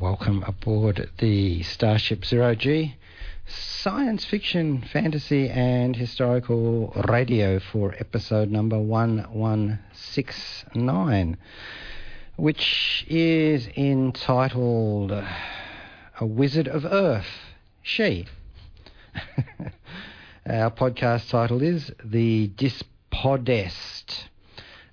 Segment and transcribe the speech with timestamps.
[0.00, 2.94] Welcome aboard the Starship Zero G
[3.46, 11.36] science fiction, fantasy, and historical radio for episode number 1169,
[12.36, 15.26] which is entitled A
[16.20, 17.40] Wizard of Earth.
[17.82, 18.26] She.
[20.46, 24.28] Our podcast title is The Dispodest.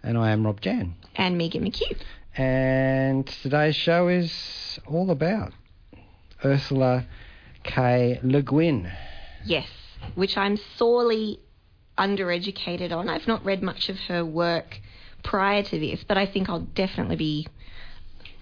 [0.01, 0.95] And I am Rob Jan.
[1.15, 1.95] And Megan McHugh.
[2.37, 5.53] And today's show is all about
[6.43, 7.05] Ursula
[7.63, 8.19] K.
[8.23, 8.91] Le Guin.
[9.45, 9.69] Yes,
[10.15, 11.39] which I'm sorely
[11.97, 13.07] undereducated on.
[13.07, 14.81] I've not read much of her work
[15.23, 17.47] prior to this, but I think I'll definitely be.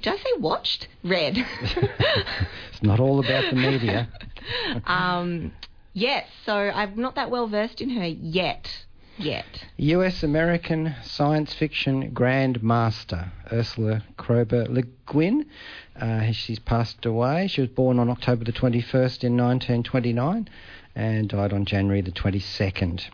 [0.02, 0.88] Did I say watched?
[1.04, 1.38] Read.
[1.62, 4.10] it's not all about the media.
[4.88, 5.54] um,
[5.94, 8.86] yes, so I'm not that well versed in her yet.
[9.18, 9.66] Yet.
[9.78, 15.46] US American science fiction grandmaster Ursula Kroeber Le Guin.
[15.96, 17.48] Uh, she's passed away.
[17.48, 20.50] She was born on October the 21st in 1929
[20.96, 23.08] and died on January the 22nd.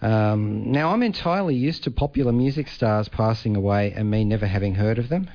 [0.00, 4.74] Um, now, I'm entirely used to popular music stars passing away and me never having
[4.74, 5.28] heard of them.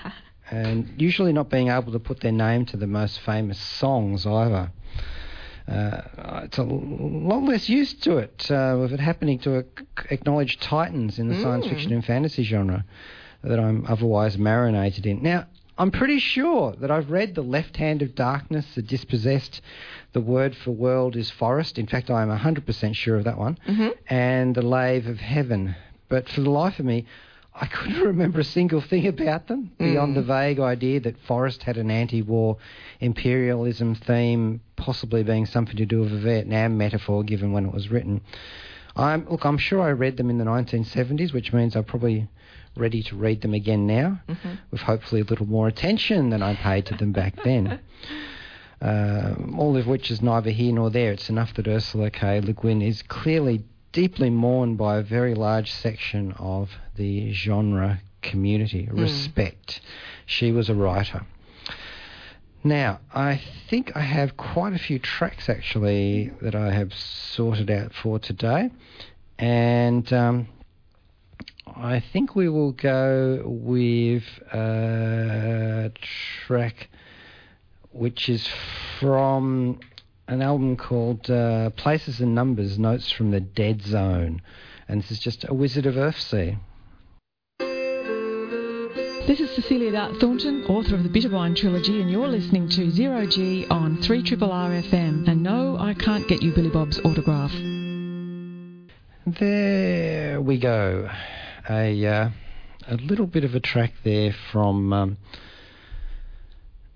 [0.50, 4.70] and usually not being able to put their name to the most famous songs either.
[5.68, 9.64] Uh, it's a lot less used to it uh, with it happening to
[10.10, 11.42] acknowledged titans in the mm.
[11.42, 12.84] science fiction and fantasy genre
[13.42, 15.22] that I'm otherwise marinated in.
[15.22, 15.46] Now,
[15.78, 19.60] I'm pretty sure that I've read The Left Hand of Darkness, The Dispossessed,
[20.12, 21.78] The Word for World is Forest.
[21.78, 23.58] In fact, I am 100% sure of that one.
[23.66, 23.88] Mm-hmm.
[24.08, 25.74] And The Lathe of Heaven.
[26.08, 27.06] But for the life of me,
[27.54, 29.92] I couldn't remember a single thing about them mm.
[29.92, 32.56] beyond the vague idea that Forest had an anti war
[33.00, 37.90] imperialism theme, possibly being something to do with a Vietnam metaphor given when it was
[37.90, 38.20] written.
[38.94, 42.28] I'm, look, I'm sure I read them in the 1970s, which means I'm probably
[42.76, 44.54] ready to read them again now, mm-hmm.
[44.70, 47.80] with hopefully a little more attention than I paid to them back then.
[48.82, 51.12] Uh, all of which is neither here nor there.
[51.12, 52.40] It's enough that Ursula K.
[52.40, 58.88] Le Guin is clearly deeply mourned by a very large section of the genre community.
[58.90, 59.00] Mm.
[59.00, 59.80] Respect.
[60.26, 61.26] She was a writer.
[62.64, 67.92] Now, I think I have quite a few tracks actually that I have sorted out
[67.92, 68.70] for today,
[69.36, 70.46] and um,
[71.66, 74.22] I think we will go with
[74.52, 75.90] a
[76.46, 76.88] track
[77.90, 78.48] which is
[79.00, 79.80] from
[80.32, 84.40] an album called uh, Places and Numbers Notes from the Dead Zone.
[84.88, 86.58] And this is just a Wizard of Earthsea.
[89.26, 93.26] This is Cecilia Dart Thornton, author of the Bitterbynde trilogy, and you're listening to Zero
[93.26, 95.28] G on 3RRR FM.
[95.28, 97.52] And no, I can't get you Billy Bob's autograph.
[99.26, 101.10] There we go.
[101.68, 102.30] A, uh,
[102.88, 105.18] a little bit of a track there from um,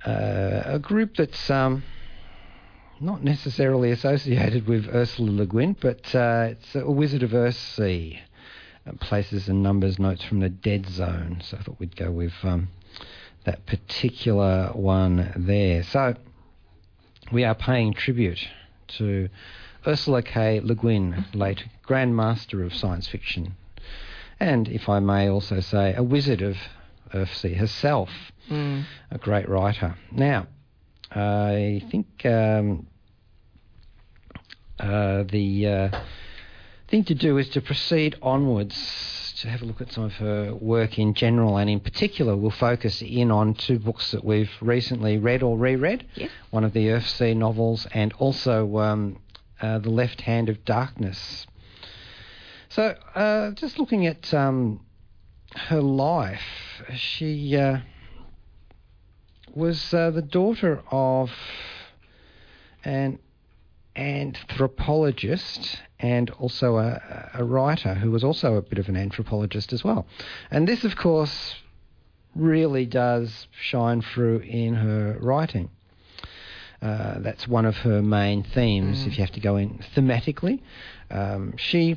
[0.06, 1.50] uh, a group that's.
[1.50, 1.82] Um,
[3.00, 8.20] not necessarily associated with Ursula Le Guin, but uh, it's a Wizard of Earthsea.
[9.00, 11.40] Places and numbers notes from the Dead Zone.
[11.42, 12.68] So I thought we'd go with um,
[13.44, 15.82] that particular one there.
[15.82, 16.14] So
[17.32, 18.46] we are paying tribute
[18.98, 19.28] to
[19.86, 20.60] Ursula K.
[20.60, 23.56] Le Guin, late Grand Master of science fiction,
[24.38, 26.56] and if I may also say, a wizard of
[27.14, 28.10] Earthsea herself,
[28.50, 28.84] mm.
[29.10, 29.96] a great writer.
[30.12, 30.46] Now,
[31.10, 32.86] I think um,
[34.78, 36.00] uh, the uh,
[36.88, 38.74] thing to do is to proceed onwards
[39.38, 42.50] to have a look at some of her work in general, and in particular, we'll
[42.50, 46.06] focus in on two books that we've recently read or reread.
[46.14, 46.30] Yes.
[46.50, 49.18] One of the Earthsea novels, and also um,
[49.60, 51.46] uh, The Left Hand of Darkness.
[52.70, 54.80] So, uh, just looking at um,
[55.54, 57.80] her life, she uh,
[59.56, 61.32] was uh, the daughter of
[62.84, 63.18] an
[63.96, 69.82] anthropologist and also a, a, writer who was also a bit of an anthropologist as
[69.82, 70.06] well.
[70.50, 71.56] And this, of course,
[72.34, 75.70] really does shine through in her writing.
[76.82, 79.06] Uh, that's one of her main themes, mm.
[79.06, 80.60] if you have to go in thematically.
[81.10, 81.96] Um, she,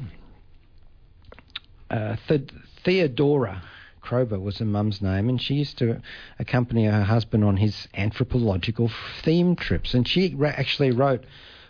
[1.89, 2.49] uh, Th-
[2.85, 3.61] Theodora
[4.09, 6.01] Kroeber was her mum's name, and she used to
[6.39, 8.89] accompany her husband on his anthropological
[9.21, 9.93] theme trips.
[9.93, 11.25] And she actually wrote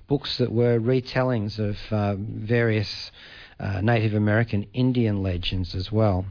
[0.07, 3.12] books that were retellings of uh, various
[3.59, 6.25] uh, Native American Indian legends as well.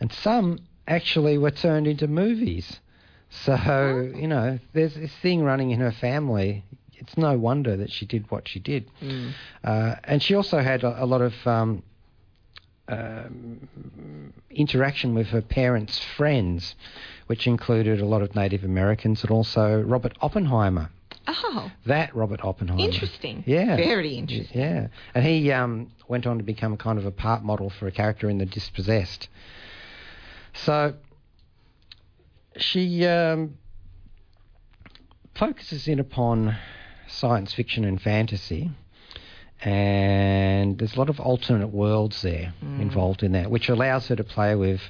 [0.00, 2.80] And some actually were turned into movies.
[3.28, 6.64] So, you know, there's this thing running in her family.
[6.94, 8.90] It's no wonder that she did what she did.
[9.02, 9.32] Mm.
[9.62, 11.82] Uh, and she also had a, a lot of um,
[12.88, 16.74] um, interaction with her parents' friends,
[17.26, 20.90] which included a lot of Native Americans and also Robert Oppenheimer.
[21.28, 22.80] Oh, That Robert Oppenheimer.
[22.80, 23.42] interesting.
[23.46, 23.76] Yeah.
[23.76, 24.60] Very interesting.
[24.60, 24.88] Yeah.
[25.14, 28.30] And he um, went on to become kind of a part model for a character
[28.30, 29.28] in The Dispossessed.
[30.54, 30.94] So
[32.56, 33.58] she um,
[35.34, 36.56] focuses in upon
[37.08, 38.70] science fiction and fantasy.
[39.62, 44.24] And there's a lot of alternate worlds there involved in that, which allows her to
[44.24, 44.80] play with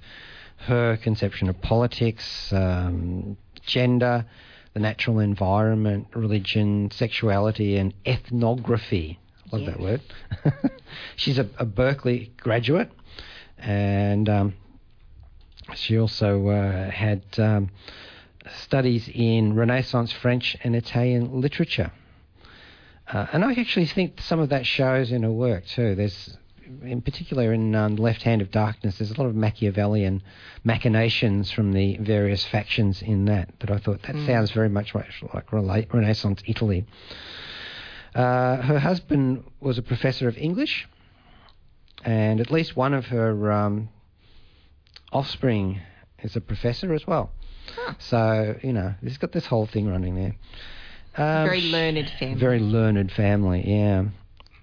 [0.58, 4.26] her conception of politics, um, gender,
[4.74, 9.18] the natural environment, religion, sexuality, and ethnography.
[9.52, 10.00] Love that word.
[11.16, 12.90] She's a, a Berkeley graduate,
[13.58, 14.54] and um,
[15.74, 17.70] she also uh, had um,
[18.62, 21.92] studies in Renaissance French and Italian literature.
[23.08, 25.94] Uh, and I actually think some of that shows in her work too.
[25.94, 26.36] There's,
[26.82, 30.22] in particular, in um, Left Hand of Darkness, there's a lot of Machiavellian
[30.64, 33.50] machinations from the various factions in that.
[33.60, 35.06] That I thought that sounds very much like,
[35.50, 36.84] rela- Renaissance Italy.
[38.14, 40.88] Uh, her husband was a professor of English,
[42.04, 43.88] and at least one of her um,
[45.12, 45.80] offspring
[46.22, 47.30] is a professor as well.
[47.98, 50.34] So you know, it's got this whole thing running there.
[51.16, 52.34] Um, Very learned family.
[52.34, 54.04] very learned family, yeah.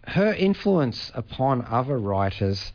[0.05, 2.71] Her influence upon other writers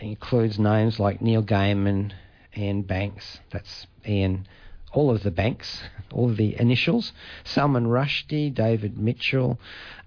[0.00, 2.12] includes names like Neil Gaiman,
[2.56, 4.46] Iain Banks, that's Iain,
[4.92, 5.82] all of the Banks,
[6.12, 7.12] all of the initials,
[7.44, 9.60] Salman Rushdie, David Mitchell,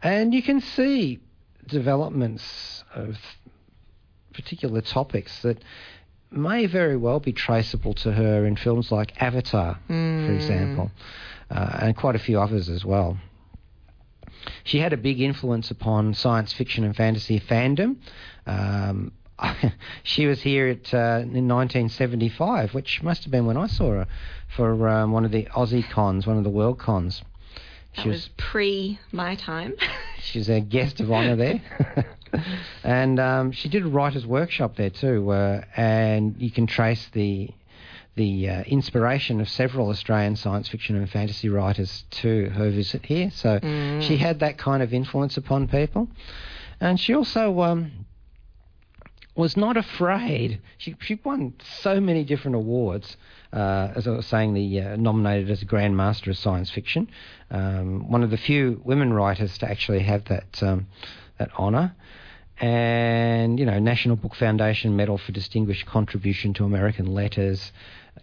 [0.04, 1.20] and you can see
[1.68, 3.18] developments of
[4.34, 5.64] particular topics that
[6.32, 11.96] may very well be traceable to her in films like Avatar, for example, uh, and
[11.96, 13.18] quite a few others as well.
[14.64, 17.98] She had a big influence upon science fiction and fantasy fandom.
[18.46, 19.12] Um,
[20.04, 24.08] she was here at, uh, in 1975, which must have been when I saw her
[24.56, 27.22] for um, one of the Aussie cons, one of the world cons.
[27.96, 29.74] That was pre my time.
[30.22, 32.06] She's a guest of honour there.
[32.84, 37.50] and um, she did a writer's workshop there too, uh, and you can trace the
[38.16, 43.32] the uh, inspiration of several Australian science fiction and fantasy writers to her visit here.
[43.32, 43.60] So
[44.02, 46.08] she had that kind of influence upon people,
[46.80, 47.62] and she also.
[47.62, 48.06] Um,
[49.40, 50.60] was not afraid.
[50.78, 53.16] She she won so many different awards.
[53.54, 57.10] Uh, as I was saying, the uh, nominated as a Grand Master of Science Fiction,
[57.50, 60.88] um, one of the few women writers to actually have that um,
[61.38, 61.96] that honour,
[62.60, 67.72] and you know National Book Foundation Medal for Distinguished Contribution to American Letters,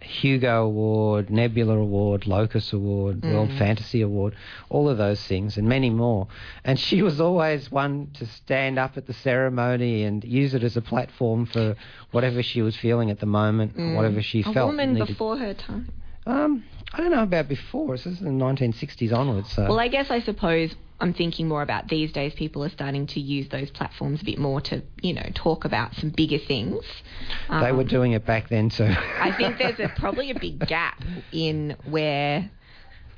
[0.03, 4.35] Hugo Award, Nebula Award, Locus Award, World Fantasy Award,
[4.69, 6.27] all of those things, and many more.
[6.63, 10.77] And she was always one to stand up at the ceremony and use it as
[10.77, 11.75] a platform for
[12.11, 14.67] whatever she was feeling at the moment, whatever she A felt.
[14.67, 15.07] woman needed.
[15.07, 15.89] before her time.
[16.25, 17.95] Um, I don't know about before.
[17.95, 19.51] This is the 1960s onwards.
[19.53, 19.63] So.
[19.63, 22.33] Well, I guess I suppose I'm thinking more about these days.
[22.33, 25.93] People are starting to use those platforms a bit more to, you know, talk about
[25.95, 26.83] some bigger things.
[27.49, 28.85] they were Um, doing it back then too.
[29.21, 32.49] I think there's a, probably a big gap in where,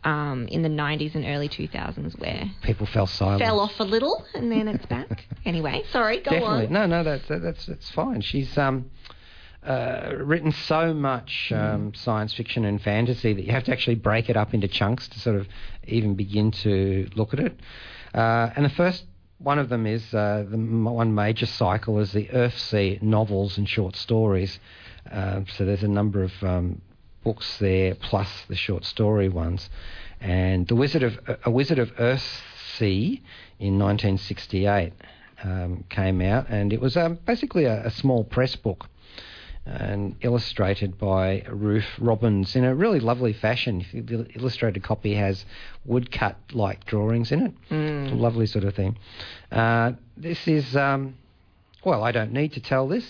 [0.04, 3.42] um, in the 90s and early 2000s, where people fell silent.
[3.42, 5.26] fell off a little and then it's back.
[5.46, 6.68] anyway, sorry, go Definitely.
[6.68, 6.74] on.
[6.74, 8.20] No, no, that's that, that's that's fine.
[8.22, 8.92] She's um,
[9.64, 14.30] uh, written so much um, science fiction and fantasy that you have to actually break
[14.30, 15.48] it up into chunks to sort of
[15.88, 17.60] even begin to look at it.
[18.14, 19.04] Uh, and the first
[19.40, 23.68] one of them is uh, the m- one major cycle is the Earthsea novels and
[23.68, 24.60] short stories.
[25.12, 26.82] Uh, so there's a number of um,
[27.24, 29.70] books there plus the short story ones.
[30.22, 33.22] And the Wizard of A Wizard of Earthsea
[33.60, 34.94] in 1968
[35.44, 38.88] um, came out, and it was um, basically a, a small press book
[39.70, 43.86] and illustrated by Ruth Robbins in a really lovely fashion.
[43.94, 45.46] The illustrated copy has
[45.86, 47.54] woodcut like drawings in it.
[47.70, 48.98] It's a lovely sort of thing.
[49.52, 51.16] Uh, this is, um,
[51.86, 53.06] well, I don't need to tell this.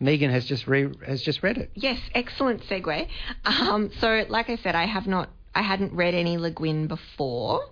[0.00, 1.70] Megan has just re- has just read it.
[1.74, 3.08] Yes, excellent segue.
[3.44, 7.62] Um, so, like I said, I have not, I hadn't read any Le Guin before.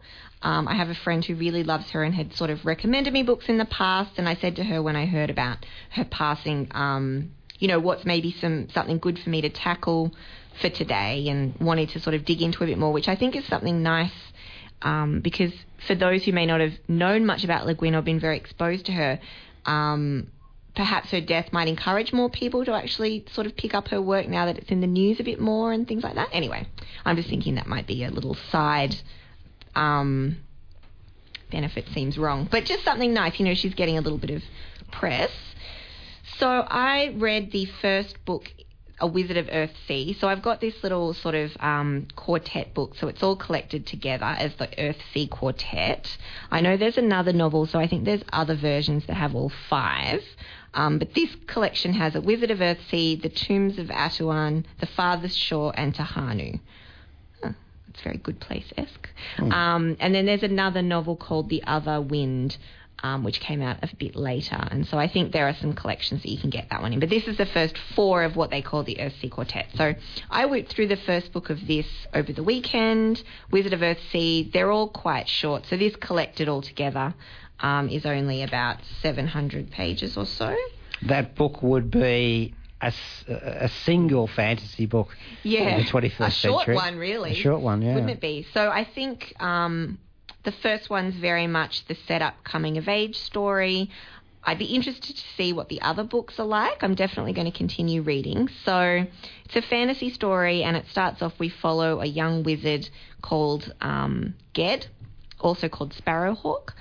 [0.42, 3.22] Um, I have a friend who really loves her and had sort of recommended me
[3.22, 6.68] books in the past, and I said to her when I heard about her passing,
[6.72, 10.12] um, you know, what's maybe some something good for me to tackle
[10.60, 13.36] for today, and wanted to sort of dig into a bit more, which I think
[13.36, 14.12] is something nice.
[14.82, 15.52] Um, because
[15.86, 18.86] for those who may not have known much about Le Guin or been very exposed
[18.86, 19.18] to her,
[19.64, 20.28] um,
[20.74, 24.28] perhaps her death might encourage more people to actually sort of pick up her work
[24.28, 26.28] now that it's in the news a bit more and things like that.
[26.32, 26.66] Anyway,
[27.04, 28.94] I'm just thinking that might be a little side
[29.74, 30.36] um,
[31.50, 33.38] benefit seems wrong, but just something nice.
[33.38, 34.42] You know, she's getting a little bit of
[34.92, 35.30] press.
[36.38, 38.52] So I read the first book,
[39.00, 40.18] A Wizard of Earthsea.
[40.20, 42.94] So I've got this little sort of um, quartet book.
[42.96, 46.16] So it's all collected together as the Earthsea Quartet.
[46.50, 50.22] I know there's another novel, so I think there's other versions that have all five.
[50.74, 55.38] Um, but this collection has A Wizard of Earthsea, The Tombs of Atuan, The Farthest
[55.38, 56.60] Shore, and Tehanu.
[57.42, 57.52] Huh,
[57.88, 59.08] it's very good place esque.
[59.38, 62.58] Um, and then there's another novel called The Other Wind,
[63.02, 64.56] um, which came out a bit later.
[64.70, 67.00] And so I think there are some collections that you can get that one in.
[67.00, 69.68] But this is the first four of what they call the Earthsea Quartet.
[69.76, 69.94] So
[70.30, 74.52] I went through the first book of this over the weekend, Wizard of Earthsea.
[74.52, 75.66] They're all quite short.
[75.66, 77.14] So this collected all together
[77.60, 80.56] um, is only about 700 pages or so.
[81.02, 82.92] That book would be a,
[83.28, 85.08] a, single fantasy book
[85.42, 86.26] Yeah, in the 21st century.
[86.26, 86.74] a short century.
[86.74, 87.32] one, really.
[87.32, 87.94] A short one, yeah.
[87.94, 88.46] Wouldn't it be?
[88.52, 89.98] So I think um,
[90.46, 93.90] the first one's very much the setup coming of age story.
[94.44, 96.84] I'd be interested to see what the other books are like.
[96.84, 98.48] I'm definitely going to continue reading.
[98.64, 99.04] So
[99.44, 102.88] it's a fantasy story, and it starts off we follow a young wizard
[103.22, 104.86] called um, Ged,
[105.40, 106.74] also called Sparrowhawk.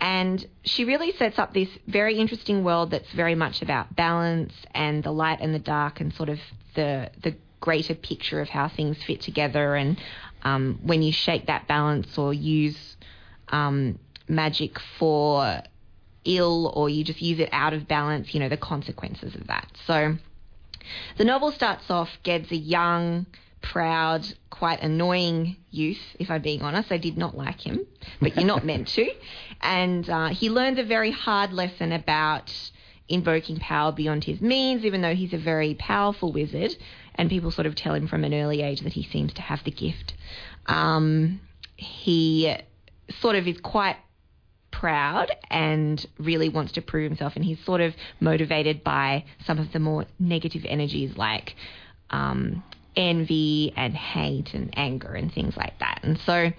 [0.00, 5.04] And she really sets up this very interesting world that's very much about balance and
[5.04, 6.40] the light and the dark and sort of
[6.74, 9.98] the the greater picture of how things fit together and
[10.44, 12.93] um, when you shake that balance or use
[13.48, 13.98] um,
[14.28, 15.62] magic for
[16.24, 19.68] ill or you just use it out of balance, you know, the consequences of that.
[19.86, 20.16] So
[21.16, 23.26] the novel starts off, Ged's a young,
[23.60, 26.92] proud, quite annoying youth, if I'm being honest.
[26.92, 27.86] I did not like him,
[28.20, 29.10] but you're not meant to.
[29.60, 32.52] And uh, he learns a very hard lesson about
[33.08, 36.76] invoking power beyond his means, even though he's a very powerful wizard.
[37.14, 39.64] And people sort of tell him from an early age that he seems to have
[39.64, 40.12] the gift.
[40.66, 41.40] Um,
[41.76, 42.54] he
[43.20, 43.96] sort of is quite
[44.70, 49.72] proud and really wants to prove himself, and he's sort of motivated by some of
[49.72, 51.54] the more negative energies like
[52.10, 52.62] um,
[52.96, 56.00] envy and hate and anger and things like that.
[56.02, 56.50] And so,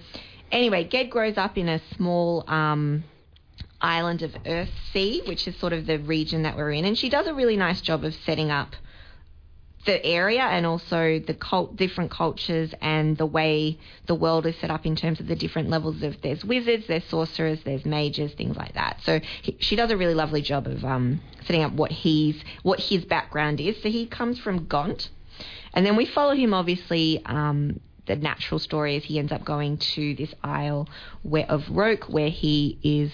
[0.51, 3.03] anyway, Ged grows up in a small um,
[3.81, 7.27] island of Earthsea, which is sort of the region that we're in, and she does
[7.27, 8.75] a really nice job of setting up
[9.86, 13.77] the area and also the cult, different cultures and the way
[14.08, 17.06] the world is set up in terms of the different levels of there's wizards, there's
[17.06, 19.00] sorcerers, there's mages, things like that.
[19.04, 22.80] So he, she does a really lovely job of um, setting up what he's what
[22.80, 23.82] his background is.
[23.82, 25.10] So he comes from Gont,
[25.74, 27.22] and then we follow him obviously.
[27.25, 30.88] Um, the natural story is he ends up going to this isle
[31.24, 33.12] where, of Roke, where he is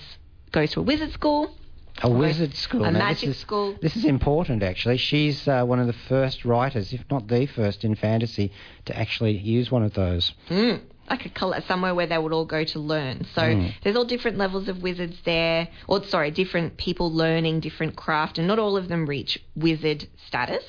[0.51, 1.56] goes to a wizard school.
[2.03, 2.84] A wizard school.
[2.84, 3.75] A Now, magic this is, school.
[3.81, 4.98] This is important, actually.
[4.98, 8.51] She's uh, one of the first writers, if not the first, in fantasy
[8.86, 10.34] to actually use one of those.
[10.50, 13.25] Mm, like a somewhere where they would all go to learn.
[13.36, 13.74] So Mm.
[13.84, 18.48] there's all different levels of wizards there, or sorry, different people learning different craft, and
[18.48, 20.63] not all of them reach wizard status.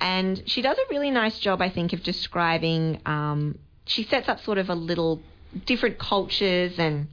[0.00, 3.00] And she does a really nice job, I think, of describing.
[3.04, 5.20] Um, she sets up sort of a little
[5.66, 7.08] different cultures, and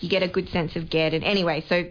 [0.00, 1.14] you get a good sense of Ged.
[1.14, 1.86] And anyway, so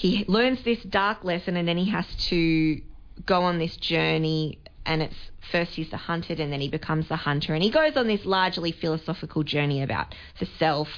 [0.00, 2.80] he learns this dark lesson and then he has to
[3.26, 7.16] go on this journey and it's first he's the hunted and then he becomes the
[7.16, 10.88] hunter and he goes on this largely philosophical journey about the self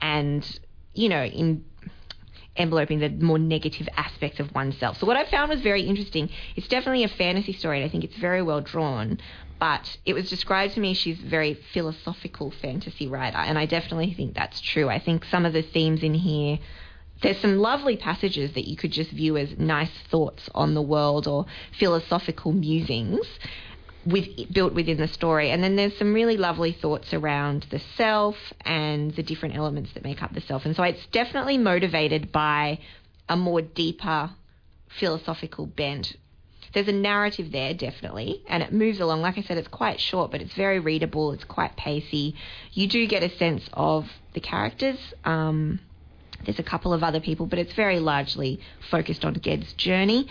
[0.00, 0.58] and
[0.94, 1.62] you know in
[2.56, 4.96] enveloping the more negative aspects of oneself.
[4.96, 6.30] So what I found was very interesting.
[6.54, 9.18] It's definitely a fantasy story and I think it's very well drawn.
[9.58, 14.12] But it was described to me she's a very philosophical fantasy writer, and I definitely
[14.14, 14.88] think that's true.
[14.88, 16.58] I think some of the themes in here
[17.22, 21.26] there's some lovely passages that you could just view as nice thoughts on the world
[21.26, 21.46] or
[21.78, 23.26] philosophical musings
[24.04, 25.50] with, built within the story.
[25.50, 30.04] And then there's some really lovely thoughts around the self and the different elements that
[30.04, 30.64] make up the self.
[30.64, 32.78] And so it's definitely motivated by
[33.28, 34.30] a more deeper
[34.98, 36.16] philosophical bent.
[36.74, 39.22] There's a narrative there, definitely, and it moves along.
[39.22, 41.32] Like I said, it's quite short, but it's very readable.
[41.32, 42.34] It's quite pacey.
[42.72, 44.98] You do get a sense of the characters.
[45.24, 45.80] Um,
[46.44, 50.28] there's a couple of other people, but it's very largely focused on Ged's journey.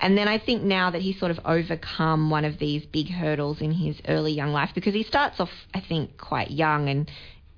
[0.00, 3.60] And then I think now that he's sort of overcome one of these big hurdles
[3.60, 7.10] in his early young life, because he starts off, I think, quite young, and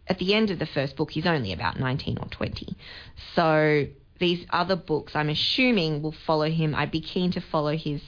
[0.07, 2.77] at the end of the first book, he's only about 19 or 20.
[3.35, 3.87] So
[4.19, 6.75] these other books, I'm assuming, will follow him.
[6.75, 8.01] I'd be keen to follow his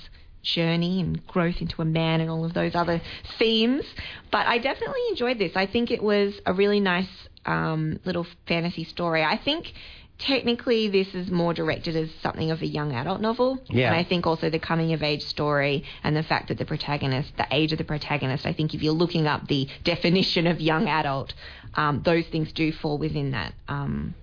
[0.43, 3.03] journey and growth into a man and all of those other
[3.39, 3.85] themes.
[4.31, 5.53] But I definitely enjoyed this.
[5.55, 9.23] I think it was a really nice um, little fantasy story.
[9.23, 9.73] I think
[10.21, 13.59] technically this is more directed as something of a young adult novel.
[13.69, 13.87] Yeah.
[13.87, 17.37] And I think also the coming of age story and the fact that the protagonist,
[17.37, 20.89] the age of the protagonist, I think if you're looking up the definition of young
[20.89, 21.33] adult,
[21.75, 23.55] um, those things do fall within that.
[23.69, 24.15] Um,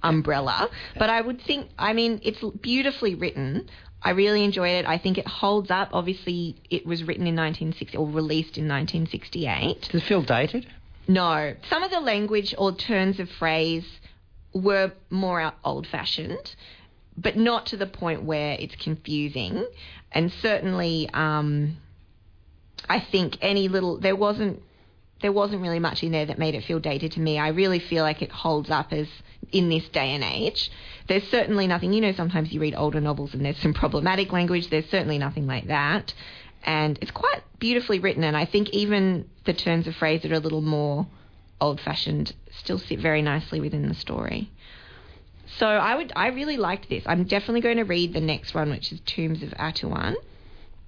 [0.00, 3.68] umbrella but i would think i mean it's beautifully written
[4.00, 4.86] I really enjoyed it.
[4.86, 5.88] I think it holds up.
[5.92, 9.88] Obviously, it was written in 1960 or released in 1968.
[9.90, 10.68] Does it feel dated?
[11.08, 13.86] No, some of the language or turns of phrase
[14.52, 16.54] were more old fashioned,
[17.16, 19.66] but not to the point where it's confusing.
[20.12, 21.78] And certainly, um,
[22.88, 24.62] I think any little there wasn't
[25.20, 27.38] there wasn't really much in there that made it feel dated to me.
[27.38, 29.08] I really feel like it holds up as
[29.50, 30.70] in this day and age.
[31.08, 34.70] There's certainly nothing, you know, sometimes you read older novels and there's some problematic language.
[34.70, 36.14] There's certainly nothing like that.
[36.64, 38.24] And it's quite beautifully written.
[38.24, 41.06] And I think even the turns of phrase that are a little more
[41.60, 44.50] old fashioned still sit very nicely within the story.
[45.58, 47.02] So I would, I really liked this.
[47.06, 50.14] I'm definitely going to read the next one, which is Tombs of Atuan.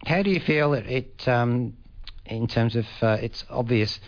[0.07, 1.77] How do you feel it, it um,
[2.27, 3.99] in terms of uh, its obvious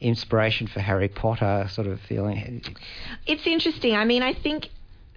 [0.00, 2.62] inspiration for Harry Potter sort of feeling?
[3.26, 3.94] It's interesting.
[3.94, 4.68] I mean, I think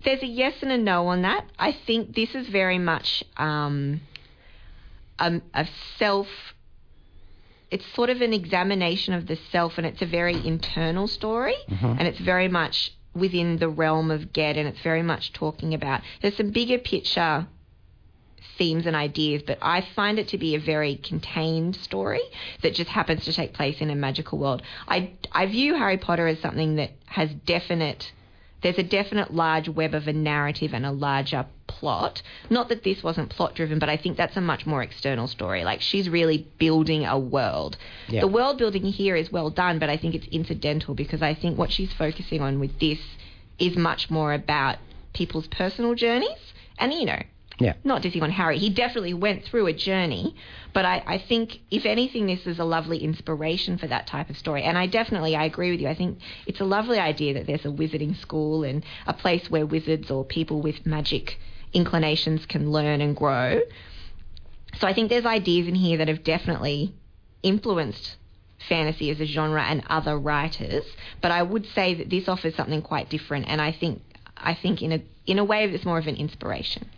[0.03, 1.45] there's a yes and a no on that.
[1.59, 4.01] I think this is very much um,
[5.19, 5.67] a, a
[5.98, 6.27] self.
[7.72, 11.86] It's sort of an examination of the self, and it's a very internal story, mm-hmm.
[11.86, 16.01] and it's very much within the realm of Ged, and it's very much talking about.
[16.22, 17.48] There's some bigger picture
[18.57, 22.22] themes and ideas, but I find it to be a very contained story
[22.62, 24.62] that just happens to take place in a magical world.
[24.88, 28.12] I, I view Harry Potter as something that has definite,
[28.65, 32.24] there's a definite large web of a narrative and a larger plot.
[32.50, 35.63] Not that this wasn't plot driven, but I think that's a much more external story.
[35.63, 37.77] Like she's really building a world.
[38.07, 38.22] Yeah.
[38.22, 41.60] The world building here is well done, but I think it's incidental because I think
[41.60, 42.98] what she's focusing on with this
[43.60, 44.79] is much more about
[45.13, 46.53] people's personal journeys.
[46.79, 47.22] And you know,
[47.57, 47.74] Yeah.
[47.85, 48.57] not dissing on Harry.
[48.57, 50.35] He definitely went through a journey,
[50.74, 54.37] but I, I think if anything, this is a lovely inspiration for that type of
[54.37, 54.63] story.
[54.63, 55.87] And I definitely, I agree with you.
[55.87, 59.65] I think it's a lovely idea that there's a wizarding school and a place where
[59.65, 61.39] wizards or people with magic
[61.72, 63.61] inclinations can learn and grow.
[64.79, 66.94] So I think there's ideas in here that have definitely
[67.41, 68.18] influenced
[68.68, 70.83] fantasy as a genre and other writers.
[71.22, 74.01] But I would say that this offers something quite different, and I think
[74.37, 76.89] I think in a in a way it's more of an inspiration.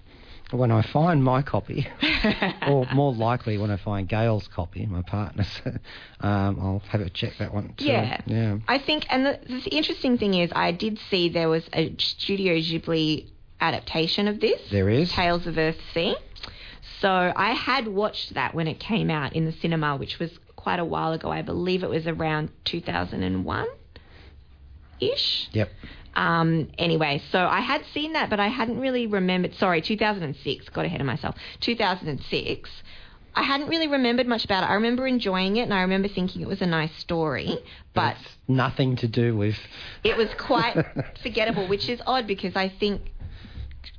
[0.51, 1.87] When I find my copy,
[2.67, 5.61] or more likely when I find Gail's copy, my partner's,
[6.21, 7.85] um, I'll have a check that one too.
[7.85, 8.21] Yeah.
[8.25, 8.57] Yeah.
[8.67, 12.53] I think, and the, the interesting thing is, I did see there was a Studio
[12.55, 13.27] Ghibli
[13.59, 15.11] adaptation of this, There is.
[15.11, 16.15] Tales of Earth Sea.
[17.01, 20.79] So I had watched that when it came out in the cinema, which was quite
[20.79, 21.29] a while ago.
[21.29, 23.67] I believe it was around 2001
[24.99, 25.49] ish.
[25.53, 25.69] Yep.
[26.15, 29.53] Um, anyway, so I had seen that, but I hadn't really remembered.
[29.55, 30.69] Sorry, 2006.
[30.69, 31.35] Got ahead of myself.
[31.59, 32.69] 2006.
[33.35, 34.67] I hadn't really remembered much about it.
[34.71, 37.59] I remember enjoying it, and I remember thinking it was a nice story,
[37.93, 39.57] but it's nothing to do with.
[40.03, 40.83] it was quite
[41.21, 43.11] forgettable, which is odd because I think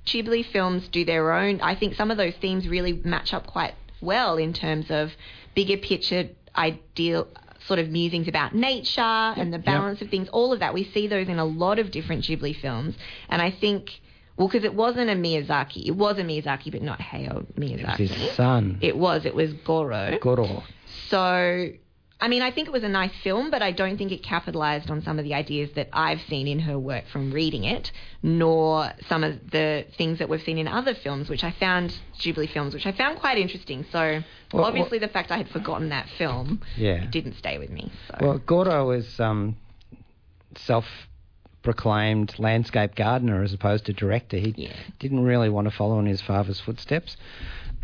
[0.07, 1.61] Ghibli films do their own.
[1.61, 5.13] I think some of those themes really match up quite well in terms of
[5.55, 7.29] bigger picture ideal
[7.69, 10.29] sort of musings about nature and the balance of things.
[10.31, 12.97] All of that we see those in a lot of different Ghibli films,
[13.29, 14.01] and I think
[14.37, 18.01] well because it wasn't a Miyazaki, it was a Miyazaki, but not Hayao Miyazaki.
[18.01, 19.25] It's his son, It was.
[19.27, 20.19] It was Goro.
[20.21, 20.65] Goro.
[21.11, 21.69] So,
[22.21, 24.91] I mean, I think it was a nice film, but I don't think it capitalized
[24.91, 27.93] on some of the ideas that I've seen in her work from reading it,
[28.25, 32.51] nor some of the things that we've seen in other films, which I found, Ghibli
[32.53, 33.85] films, which I found quite interesting.
[33.93, 34.21] So,
[34.53, 37.07] Well, obviously, the fact I had forgotten that film Yeah.
[37.09, 37.93] didn't stay with me.
[38.09, 38.15] So.
[38.21, 39.55] Well, Goro is um,
[40.57, 44.39] self-proclaimed landscape gardener as opposed to director.
[44.39, 44.73] He Yeah.
[44.99, 47.17] didn't really want to follow in his father's footsteps,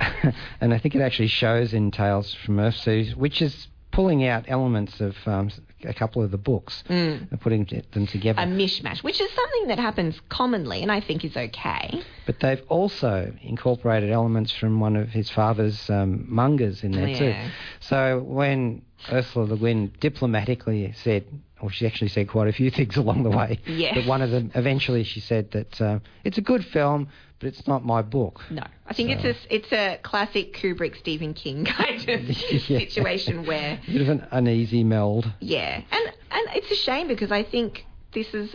[0.61, 5.01] and I think it actually shows in Tales from Earthsea, which is pulling out elements
[5.01, 5.51] of um,
[5.85, 7.31] a couple of the books Mm.
[7.31, 8.41] and putting them together.
[8.41, 12.03] a mishmash, which is something that happens commonly and I think is okay.
[12.27, 17.19] But they've also incorporated elements from one of his father's um, mangas in there Yeah.
[17.19, 17.51] too.
[17.81, 21.25] So when Ursula Le Guin diplomatically said,
[21.65, 23.95] or she actually said quite a few things along the way, Yeah.
[23.95, 27.67] but one of them eventually she said that uh, it's a good film, but it's
[27.67, 28.43] not my book.
[28.51, 32.21] No, I think it's a it's a classic Kubrick Stephen King kind of
[32.69, 32.79] Yeah.
[32.79, 35.33] situation where Bit of an uneasy meld.
[35.41, 38.55] Yeah, and and it's a shame because I think this is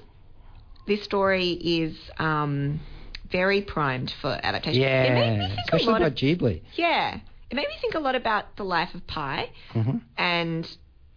[0.86, 2.80] this story is um,
[3.32, 4.84] very primed for adaptation.
[4.84, 6.62] It made me Yeah, especially lot by of Ghibli.
[6.76, 7.20] yeah.
[7.50, 10.68] it made me think a lot about the life of Pi hmm and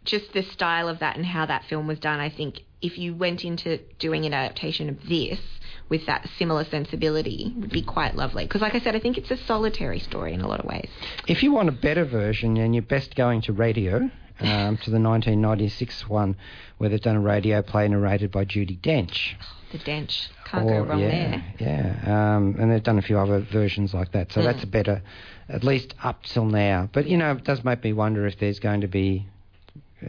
[0.05, 2.21] just the style of that and how that film was done.
[2.21, 5.41] I think if you went into doing an adaptation of this
[5.89, 8.45] with that similar sensibility, would be quite lovely.
[8.45, 10.89] Because, like I said, I think it's a solitary story in a lot of ways.
[11.29, 14.11] If you want a better version, then you're best going to radio,
[14.41, 16.37] um, to the 1996 one,
[16.79, 19.35] where they've done a radio play narrated by Judi Dench.
[19.73, 21.45] The Dench can't go wrong yeah, there.
[21.59, 24.31] Yeah, um, and they've done a few other versions like that.
[24.31, 24.45] So Mm.
[24.45, 25.01] that's a better,
[25.49, 26.91] at least up till now.
[26.93, 29.29] But you know, it does make me wonder if there's going to be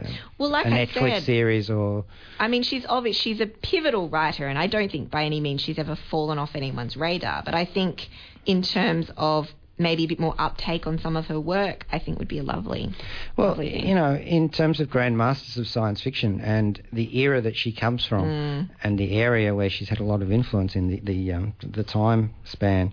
[0.02, 0.06] uh,
[0.38, 2.04] Well, like a I Netflix said, series or
[2.38, 3.16] I mean, she's obvious.
[3.16, 6.50] She's a pivotal writer, and I don't think by any means she's ever fallen off
[6.54, 7.42] anyone's radar.
[7.44, 8.08] But I think,
[8.46, 12.18] in terms of maybe a bit more uptake on some of her work, I think
[12.20, 12.92] would be a lovely.
[13.36, 17.56] well, lovely you know, in terms of grandmasters of science fiction and the era that
[17.56, 18.68] she comes from, Mm.
[18.84, 21.82] and the area where she's had a lot of influence in the the um, the
[21.84, 22.92] time span,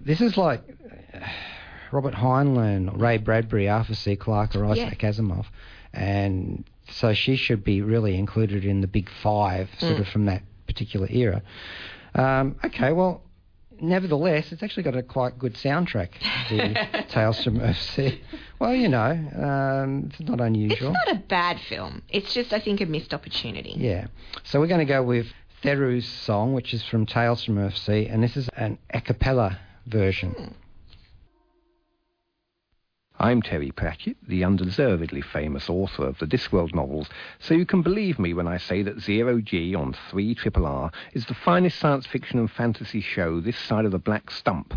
[0.00, 0.62] this is like.
[1.14, 1.18] uh,
[1.90, 4.14] Robert Heinlein, Ray Bradbury, Arthur C.
[4.14, 4.84] Clarke, or Yeah.
[4.88, 5.46] Isaac Asimov,
[5.92, 10.00] and so she should be really included in the big five, sort Mm.
[10.00, 11.42] of from that particular era.
[12.14, 13.22] Um, okay, well,
[13.80, 16.08] nevertheless, it's actually got a quite good soundtrack.
[16.48, 18.18] The Tales from Earthsea.
[18.58, 20.92] Well, you know, um, it's not unusual.
[20.94, 22.02] It's not a bad film.
[22.08, 23.74] It's just, I think, a missed opportunity.
[23.76, 24.06] Yeah.
[24.44, 25.26] So we're going to go with
[25.62, 30.54] Therru's song, which is from Tales from Earthsea, and this is an a cappella version.
[33.20, 37.08] I'm Terry Pratchett, the undeservedly famous author of the Discworld novels,
[37.40, 40.92] so you can believe me when I say that Zero G on 3 Triple R
[41.14, 44.72] is the finest science fiction and fantasy show this side of the black stump.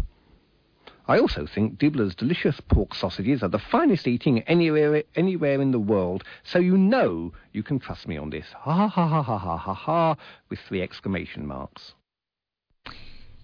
[1.08, 5.78] I also think Dibbler's delicious pork sausages are the finest eating anywhere anywhere in the
[5.78, 8.48] world, so you know you can trust me on this.
[8.54, 10.16] Ha ha ha ha ha ha ha ha
[10.50, 11.94] with three exclamation marks.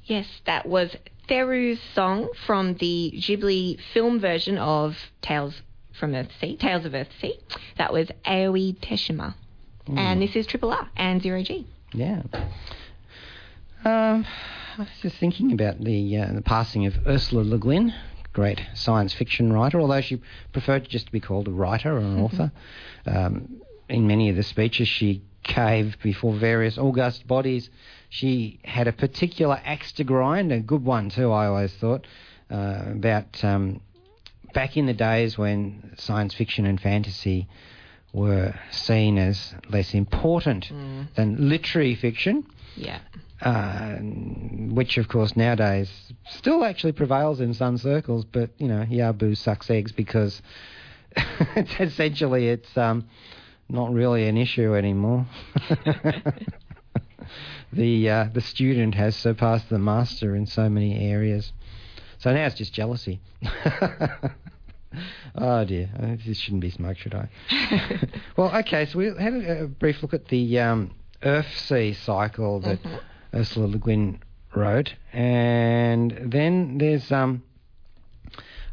[0.07, 0.95] Yes, that was
[1.27, 5.61] Therru's song from the Ghibli film version of Tales
[5.99, 7.37] from Earthsea, Tales of Earthsea.
[7.77, 9.35] That was Aoi Teshima.
[9.95, 11.65] And this is Triple R and Zero G.
[11.93, 12.21] Yeah.
[13.85, 14.25] Um,
[14.77, 17.93] I was just thinking about the uh, the passing of Ursula Le Guin,
[18.33, 22.19] great science fiction writer, although she preferred just to be called a writer or an
[22.23, 22.51] author.
[23.05, 27.69] Um, in many of the speeches she gave before various august bodies,
[28.09, 32.05] she had a particular axe to grind, a good one too, I always thought,
[32.51, 33.81] uh, about um,
[34.53, 37.47] back in the days when science fiction and fantasy
[38.13, 40.71] were seen as less important
[41.15, 42.45] than literary fiction,
[42.75, 42.99] Yeah.
[43.41, 45.89] uh, which of course nowadays
[46.29, 50.41] still actually prevails in some circles, but you know, Yabu sucks eggs because
[51.55, 53.07] it's essentially it's um,
[53.69, 55.25] not really an issue anymore.
[57.73, 61.51] the uh, the student has surpassed the master in so many areas.
[62.19, 63.19] So now it's just jealousy.
[65.35, 67.29] oh dear, Uh, this shouldn't be smoke, should I?
[68.37, 72.79] well, okay, so we had a, a brief look at the um, Earth-Sea cycle that
[73.33, 74.19] Ursula Le Guin
[74.55, 77.43] wrote, and then there's um,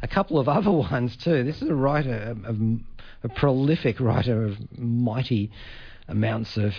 [0.01, 1.43] a couple of other ones too.
[1.43, 2.55] This is a writer, a, a,
[3.25, 5.51] a prolific writer of mighty
[6.07, 6.73] amounts of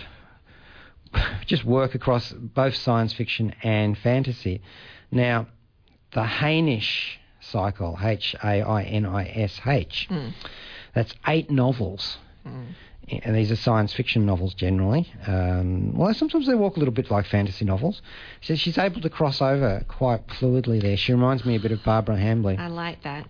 [1.45, 4.61] just work across both science fiction and fantasy.
[5.11, 5.47] Now,
[6.13, 10.07] the Hainish cycle, H A I N I S H,
[10.93, 12.17] that's eight novels.
[13.09, 15.09] And these are science fiction novels generally.
[15.27, 18.01] Um, well, sometimes they walk a little bit like fantasy novels.
[18.41, 20.97] So she's able to cross over quite fluidly there.
[20.97, 22.57] She reminds me a bit of Barbara Hambly.
[22.57, 23.27] I like that.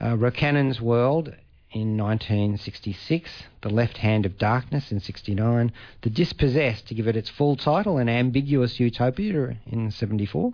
[0.00, 1.34] Uh, Rocannon's World
[1.72, 3.30] in 1966,
[3.62, 7.98] The Left Hand of Darkness in 69, The Dispossessed, to give it its full title,
[7.98, 10.52] An Ambiguous Utopia in 74,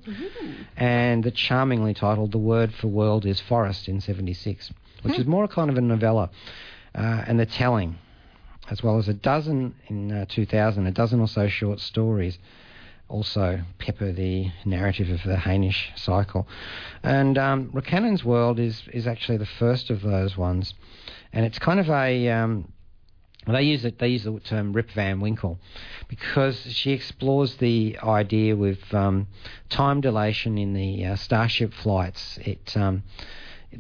[0.77, 4.71] and the charmingly titled The Word for World is Forest in 76,
[5.03, 6.31] which is more a kind of a novella,
[6.95, 7.99] uh, and The Telling,
[8.71, 12.39] as well as a dozen in uh, 2000, a dozen or so short stories
[13.09, 16.47] also pepper the narrative of the Hainish cycle.
[17.03, 20.75] And um, Rocannon's World is, is actually the first of those ones.
[21.33, 22.29] And it's kind of a.
[22.29, 22.73] Um,
[23.47, 23.99] they use it.
[23.99, 25.59] They use the term Rip Van Winkle
[26.09, 29.27] because she explores the idea with um,
[29.71, 32.39] time dilation in the uh, starship flights.
[32.43, 33.05] It um,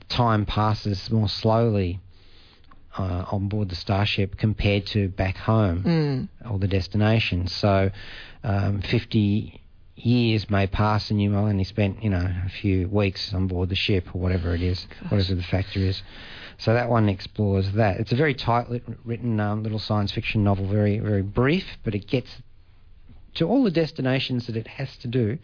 [0.08, 2.00] time passes more slowly
[2.98, 6.50] uh, on board the starship compared to back home Mm.
[6.50, 7.46] or the destination.
[7.46, 7.90] So,
[8.44, 9.60] um, 50
[9.96, 13.74] years may pass and you only spent, you know, a few weeks on board the
[13.74, 16.02] ship or whatever it is, whatever the factor is.
[16.58, 17.98] So that one explores that.
[18.00, 21.94] It's a very tight lit, written um, little science fiction novel, very very brief, but
[21.94, 22.30] it gets
[23.34, 25.38] to all the destinations that it has to do,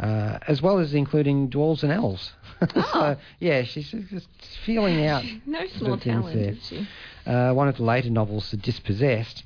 [0.00, 2.32] uh, as well as including dwarves and elves.
[2.60, 2.66] Oh.
[2.92, 4.28] so yeah, she's just
[4.64, 5.24] feeling out.
[5.46, 6.50] No small talent, there.
[6.50, 6.88] is she?
[7.26, 9.44] Uh, one of the later novels, The Dispossessed,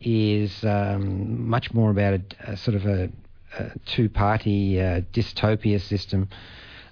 [0.00, 3.10] is um, much more about a, a sort of a,
[3.58, 6.28] a two-party uh, dystopia system.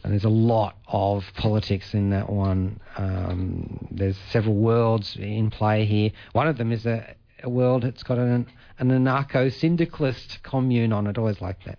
[0.02, 2.80] And there's a lot of politics in that one.
[2.96, 6.12] Um, there's several worlds in play here.
[6.32, 8.46] One of them is a, a world that's got an,
[8.78, 11.18] an anarcho-syndicalist commune on it.
[11.18, 11.78] Always like that.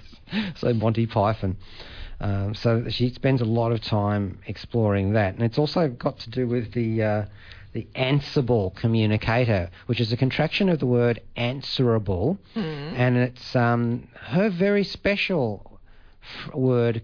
[0.56, 1.56] so Monty Python.
[2.20, 6.30] Um, so she spends a lot of time exploring that, and it's also got to
[6.30, 7.24] do with the uh,
[7.74, 12.38] the Ansible communicator, which is a contraction of the word answerable,
[12.96, 15.78] and it's um, her very special
[16.22, 17.02] f- word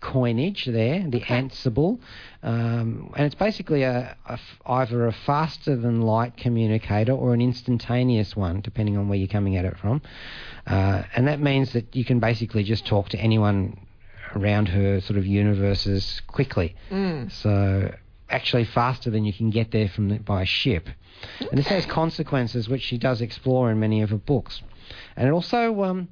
[0.00, 1.98] coinage there, the Ansible,
[2.44, 7.40] um, and it's basically a, a f- either a faster than light communicator or an
[7.40, 10.02] instantaneous one, depending on where you're coming at it from,
[10.66, 13.78] uh, and that means that you can basically just talk to anyone
[14.36, 16.76] around her sort of universes quickly.
[17.30, 17.94] So
[18.28, 20.88] actually faster than you can get there from the, by ship.
[21.50, 24.60] And this has consequences which she does explore in many of her books.
[25.16, 26.08] And it also um,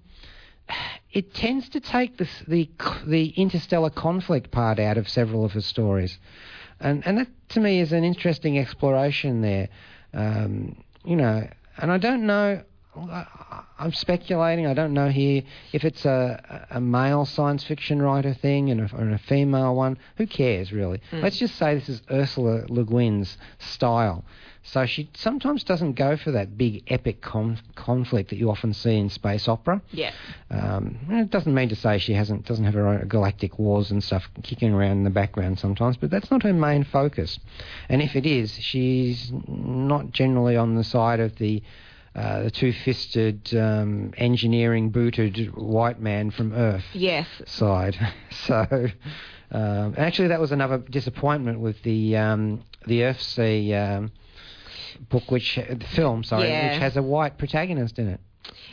[1.12, 2.68] it tends to take the, the
[3.06, 6.18] the interstellar conflict part out of several of her stories,
[6.80, 9.68] and and that to me is an interesting exploration there.
[10.14, 11.48] Um, you know,
[11.78, 12.62] and I don't know.
[13.82, 14.66] I'm speculating.
[14.66, 15.42] I don't know here
[15.72, 19.98] if it's a, a male science fiction writer thing and a, or a female one.
[20.18, 21.00] Who cares, really?
[21.12, 24.24] Let's just say this is Ursula Le Guin's style.
[24.64, 28.96] So she sometimes doesn't go for that big epic con- conflict that you often see
[28.96, 29.82] in space opera.
[29.90, 30.12] Yeah.
[30.50, 34.02] Um, it doesn't mean to say she hasn't doesn't have her own galactic wars and
[34.04, 37.40] stuff kicking around in the background sometimes, but that's not her main focus.
[37.88, 41.60] And if it is, she's not generally on the side of the
[42.14, 47.26] uh, the two-fisted um, engineering booted white man from Earth Yes.
[47.46, 47.96] side.
[48.46, 48.88] so,
[49.50, 54.12] um, actually, that was another disappointment with the um, the Earthsea um,
[55.08, 56.72] book, which the film, sorry, Yeah.
[56.72, 58.20] which has a white protagonist in it.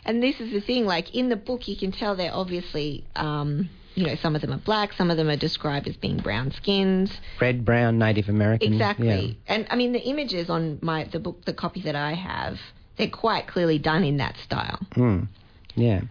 [0.05, 3.69] And this is the thing, like in the book, you can tell they're obviously, um,
[3.95, 6.51] you know, some of them are black, some of them are described as being brown
[6.51, 7.11] skinned.
[7.39, 8.73] Red, brown, Native American.
[8.73, 9.37] Exactly.
[9.47, 9.53] Yeah.
[9.55, 12.57] And I mean, the images on my the book, the copy that I have,
[12.99, 14.77] they're quite clearly done in that style.
[14.91, 15.29] Mm.
[15.75, 16.01] Yeah.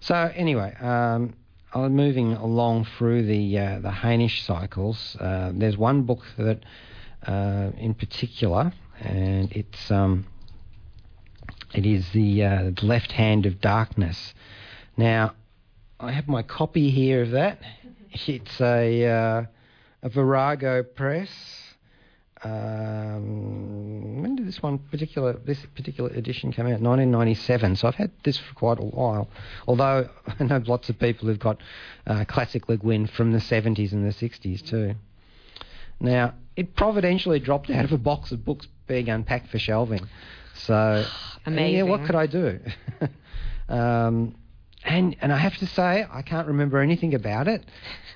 [0.00, 1.34] So anyway, um,
[1.72, 5.16] I'm moving along through the uh, the Hainish cycles.
[5.20, 6.64] Uh, there's one book that,
[7.26, 10.26] uh, in particular, and it's um,
[11.72, 14.34] it is the uh, Left Hand of Darkness.
[14.96, 15.34] Now,
[16.00, 17.60] I have my copy here of that.
[18.26, 19.42] It's a uh,
[20.02, 21.30] a Virago press.
[22.42, 23.77] Um,
[24.48, 26.80] this one particular this particular edition came out?
[26.80, 27.76] 1997.
[27.76, 29.28] So I've had this for quite a while.
[29.66, 30.08] Although
[30.40, 31.60] I know lots of people who've got
[32.06, 34.94] uh, classic Le Guin from the 70s and the 60s too.
[36.00, 40.08] Now it providentially dropped out of a box of books being unpacked for shelving.
[40.54, 41.04] So
[41.46, 42.58] yeah, what could I do?
[43.68, 44.34] um,
[44.82, 47.62] and and I have to say I can't remember anything about it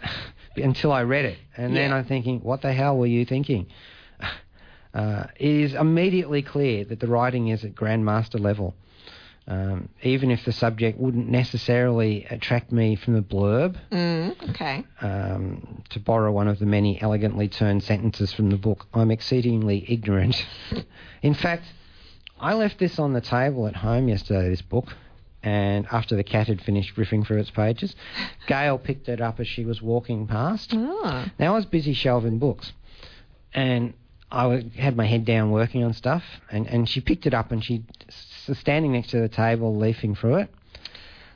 [0.57, 3.67] until I read it, and then I'm thinking, what the hell were you thinking?
[4.95, 8.75] Uh, it is immediately clear that the writing is at grandmaster level.
[9.49, 14.85] Um, even if the subject wouldn't necessarily attract me from the blurb, Mm, okay.
[15.01, 19.85] um, to borrow one of the many elegantly turned sentences from the book, I'm exceedingly
[19.89, 20.47] ignorant.
[21.23, 21.65] In fact,
[22.39, 24.95] I left this on the table at home yesterday, this book,
[25.43, 27.97] and after the cat had finished riffing through its pages,
[28.47, 30.71] Gail picked it up as she was walking past.
[30.73, 31.25] Oh.
[31.41, 32.73] Now I was busy shelving books,
[33.53, 33.95] and
[34.33, 37.63] I had my head down working on stuff, and, and she picked it up and
[37.63, 37.85] she
[38.49, 40.55] was standing next to the table, leafing through it.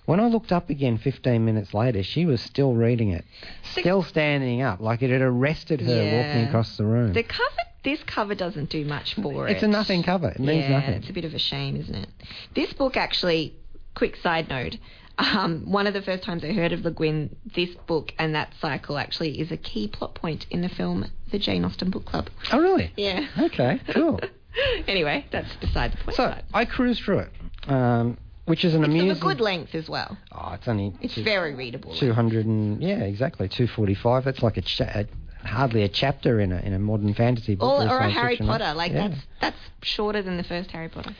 [0.06, 3.24] When I looked up again 15 minutes later, she was still reading it,
[3.72, 7.12] still standing up, like it had arrested her walking across the room.
[7.12, 7.50] The cover,
[7.82, 9.54] this cover doesn't do much for it's it.
[9.56, 10.28] It's a nothing cover.
[10.28, 10.94] It means yeah, nothing.
[10.94, 12.08] it's a bit of a shame, isn't it?
[12.54, 13.56] This book actually,
[13.96, 14.76] quick side note,
[15.18, 18.52] um, one of the first times I heard of Le Guin, this book and that
[18.60, 22.28] cycle actually is a key plot point in the film The Jane Austen Book Club.
[22.52, 22.92] Oh, really?
[22.96, 23.26] Yeah.
[23.38, 24.20] Okay, cool.
[24.86, 26.16] anyway, that's beside the point.
[26.16, 27.30] So I cruised through it,
[27.68, 29.10] um, which is an it's amusing.
[29.12, 30.16] of a good length as well.
[30.32, 31.94] Oh, it's only It's two- very readable.
[31.94, 34.24] 200 and yeah, exactly 245.
[34.24, 35.06] That's like a, cha- a
[35.46, 37.70] hardly a chapter in a in a modern fantasy book.
[37.82, 38.46] Or, or a Harry fiction.
[38.48, 39.08] Potter, like Yeah.
[39.08, 41.14] that's that's shorter than the first Harry Potter.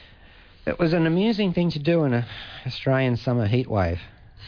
[0.67, 2.27] It was an amusing thing to do in a
[2.65, 3.99] Australian summer heatwave.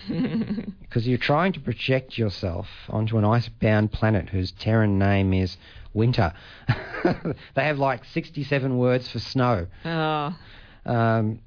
[0.82, 5.56] because you're trying to project yourself onto an ice-bound planet whose Terran name is
[5.94, 6.34] winter.
[7.56, 9.68] they have like 67 words for snow.
[9.86, 10.36] Oh,
[10.86, 11.40] Um,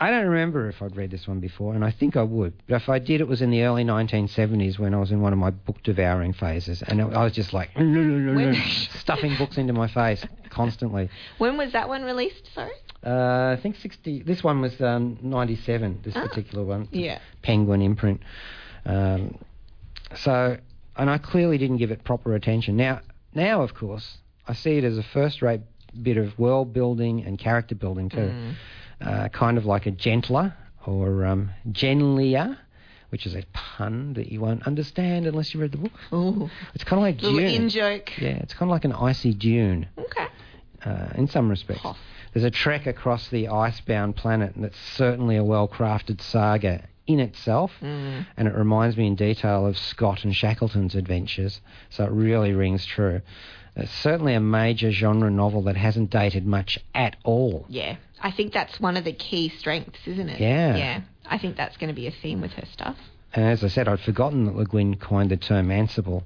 [0.00, 2.52] I don't remember if I'd read this one before, and I think I would.
[2.68, 5.32] But if I did, it was in the early 1970s when I was in one
[5.32, 7.70] of my book devouring phases, and I was just like
[9.00, 11.10] stuffing books into my face constantly.
[11.38, 12.48] When was that one released?
[12.54, 12.70] Sorry.
[13.04, 14.22] Uh, I think 60.
[14.22, 16.00] This one was um, 97.
[16.02, 16.26] This Ah.
[16.26, 16.88] particular one.
[16.90, 17.18] Yeah.
[17.42, 18.20] Penguin imprint.
[18.84, 19.38] Um,
[20.16, 20.56] so,
[20.96, 22.76] and I clearly didn't give it proper attention.
[22.76, 23.00] Now,
[23.34, 25.60] now of course, I see it as a first-rate
[26.02, 28.32] bit of world building and character building too.
[29.00, 30.54] Uh, kind of like a gentler
[30.86, 32.56] or um, genlier,
[33.10, 35.92] which is a pun that you won't understand unless you read the book.
[36.12, 36.50] Ooh.
[36.74, 37.62] It's kind of like Little Dune.
[37.62, 38.10] in joke.
[38.20, 40.26] Yeah, it's kind of like an icy dune Okay.
[40.84, 41.80] uh, in some respects.
[41.82, 41.94] Huh.
[42.38, 47.18] There's a trek across the icebound planet, and it's certainly a well crafted saga in
[47.18, 48.26] itself, Mm.
[48.36, 52.86] and it reminds me in detail of Scott and Shackleton's adventures, so it really rings
[52.86, 53.22] true.
[53.74, 57.66] It's certainly a major genre novel that hasn't dated much at all.
[57.68, 57.96] Yeah.
[58.22, 60.38] I think that's one of the key strengths, isn't it?
[60.38, 60.76] Yeah.
[60.76, 61.00] Yeah.
[61.28, 62.96] I think that's going to be a theme with her stuff.
[63.34, 66.22] And as I said, I'd forgotten that Le Guin coined the term Ansible.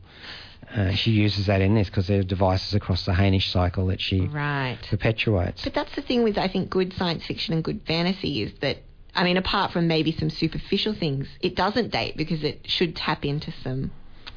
[0.75, 4.01] Uh, she uses that in this because there are devices across the Hainish cycle that
[4.01, 4.79] she Right.
[4.89, 5.63] perpetuates.
[5.65, 8.79] But that's the thing with I think good science fiction and good fantasy is that
[9.15, 13.25] I mean apart from maybe some superficial things, it doesn't date because it should tap
[13.25, 13.91] into some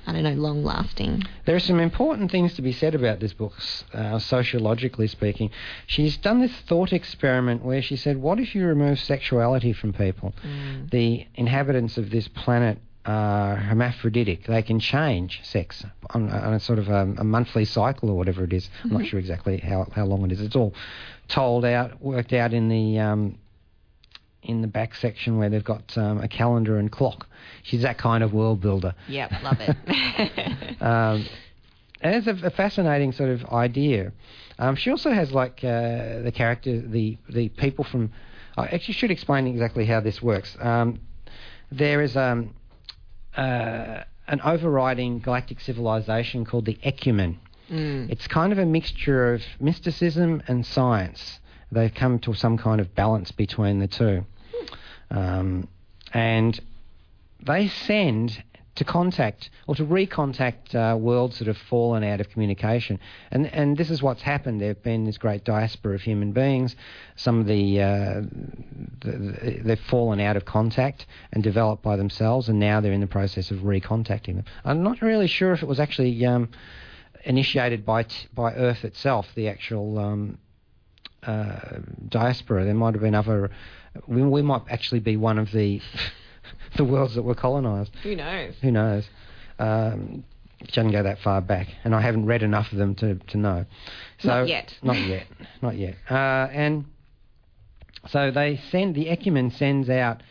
[0.08, 1.24] I don't know long lasting.
[1.46, 3.54] There are some important things to be said about this book,
[3.92, 5.50] uh, sociologically speaking.
[5.88, 10.36] She's done this thought experiment where she said, What if you remove sexuality from people?
[10.92, 14.46] The inhabitants of this planet are hermaphroditic.
[14.46, 18.44] They can change sex on, on a sort of a, a monthly cycle or whatever
[18.44, 18.70] it is.
[18.84, 20.42] I'm not sure exactly how, how long it is.
[20.42, 20.74] It's all
[21.28, 23.00] told out, worked out in the.
[23.00, 23.38] Um,
[24.48, 27.26] in the back section where they've got um, a calendar and clock.
[27.64, 28.94] She's that kind of world builder.
[29.08, 30.78] Yep, love it.
[30.82, 31.26] Um,
[32.02, 34.12] and it's a, a fascinating sort of idea.
[34.60, 38.12] Um, she also has like uh, the character, the the people from.
[38.58, 40.56] I actually should explain exactly how this works.
[40.60, 41.00] Um,
[41.72, 42.54] there is um,
[43.36, 47.38] uh, an overriding galactic civilization called the Ekumen.
[47.70, 48.10] Mm.
[48.10, 51.40] It's kind of a mixture of mysticism and science.
[51.72, 54.26] They've come to some kind of balance between the two.
[55.10, 55.68] Um,
[56.14, 56.60] and
[57.46, 58.44] they send
[58.76, 63.00] to contact or to recontact uh, worlds that have fallen out of communication.
[63.32, 64.62] And and this is what's happened.
[64.62, 66.76] There've been this great diaspora of human beings.
[67.16, 68.22] Some of the, uh,
[69.00, 73.02] the, the they've fallen out of contact and developed by themselves, and now they're in
[73.02, 74.46] the process of recontacting them.
[74.64, 76.50] I'm not really sure if it was actually um,
[77.24, 79.98] initiated by t- by Earth itself, the actual.
[80.00, 80.38] Um,
[81.24, 82.66] uh, diaspora.
[82.66, 83.50] There might have been other.
[84.06, 85.82] We, we might actually be one of the
[86.76, 87.92] the worlds that were colonised.
[88.04, 88.56] Who knows?
[88.62, 89.08] Who knows?
[89.60, 90.24] Um,
[90.72, 93.66] doesn't go that far back, and I haven't read enough of them to, to know.
[94.20, 94.78] So, Not yet.
[94.84, 95.28] Not yet.
[95.62, 95.96] Not yet.
[96.10, 96.86] Uh, and
[98.08, 100.22] so they send the Ekumen sends out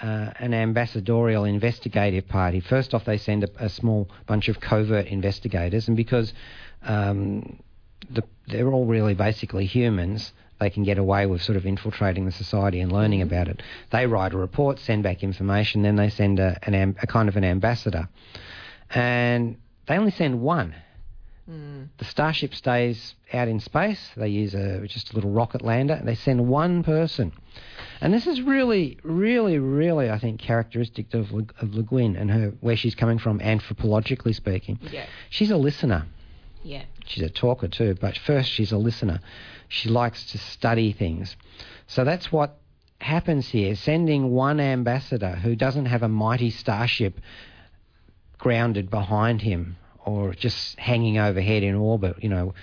[0.00, 2.60] uh, an ambassadorial investigative party.
[2.60, 6.32] First off, they send a, a small bunch of covert investigators, and because
[6.82, 7.58] um,
[8.10, 10.32] the, they're all really basically humans,
[10.64, 13.34] they can get away with sort of infiltrating the society and learning mm-hmm.
[13.34, 13.62] about it.
[13.90, 17.36] They write a report, send back information, then they send a, an a kind of
[17.36, 18.08] an ambassador,
[18.88, 20.74] and they only send one.
[21.50, 21.88] Mm.
[21.98, 24.10] The starship stays out in space.
[24.16, 26.00] They use a just a little rocket lander.
[26.02, 27.32] They send one person,
[28.00, 32.30] and this is really, really, really, I think, characteristic of Le, of Le Guin and
[32.30, 34.78] her where she's coming from, anthropologically speaking.
[34.90, 35.04] Yeah.
[35.28, 36.06] She's a listener.
[36.64, 36.84] Yeah.
[37.06, 39.20] She's a talker too, but first she's a listener.
[39.68, 41.36] She likes to study things.
[41.86, 42.58] So that's what
[43.00, 43.76] happens here.
[43.76, 47.20] Sending one ambassador who doesn't have a mighty starship
[48.38, 52.54] grounded behind him or just hanging overhead in orbit, you know,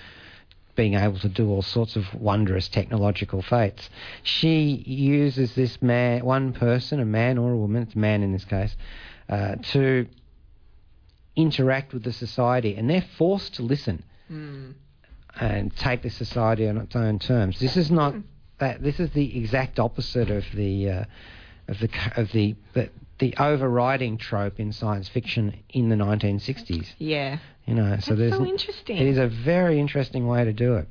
[0.74, 3.88] being able to do all sorts of wondrous technological feats.
[4.22, 8.32] She uses this man, one person, a man or a woman, it's a man in
[8.32, 8.74] this case,
[9.28, 10.06] uh, to
[11.36, 14.04] interact with the society, and they're forced to listen
[15.40, 17.58] and take the society on its own terms.
[17.58, 18.14] This is not
[18.58, 18.82] that.
[18.82, 21.04] This is the exact opposite of the uh,
[21.68, 26.94] of the of the, the the overriding trope in science fiction in the 1960s.
[26.98, 27.38] Yeah.
[27.66, 28.96] You know, so That's there's so interesting.
[28.96, 30.88] It is a very interesting way to do it,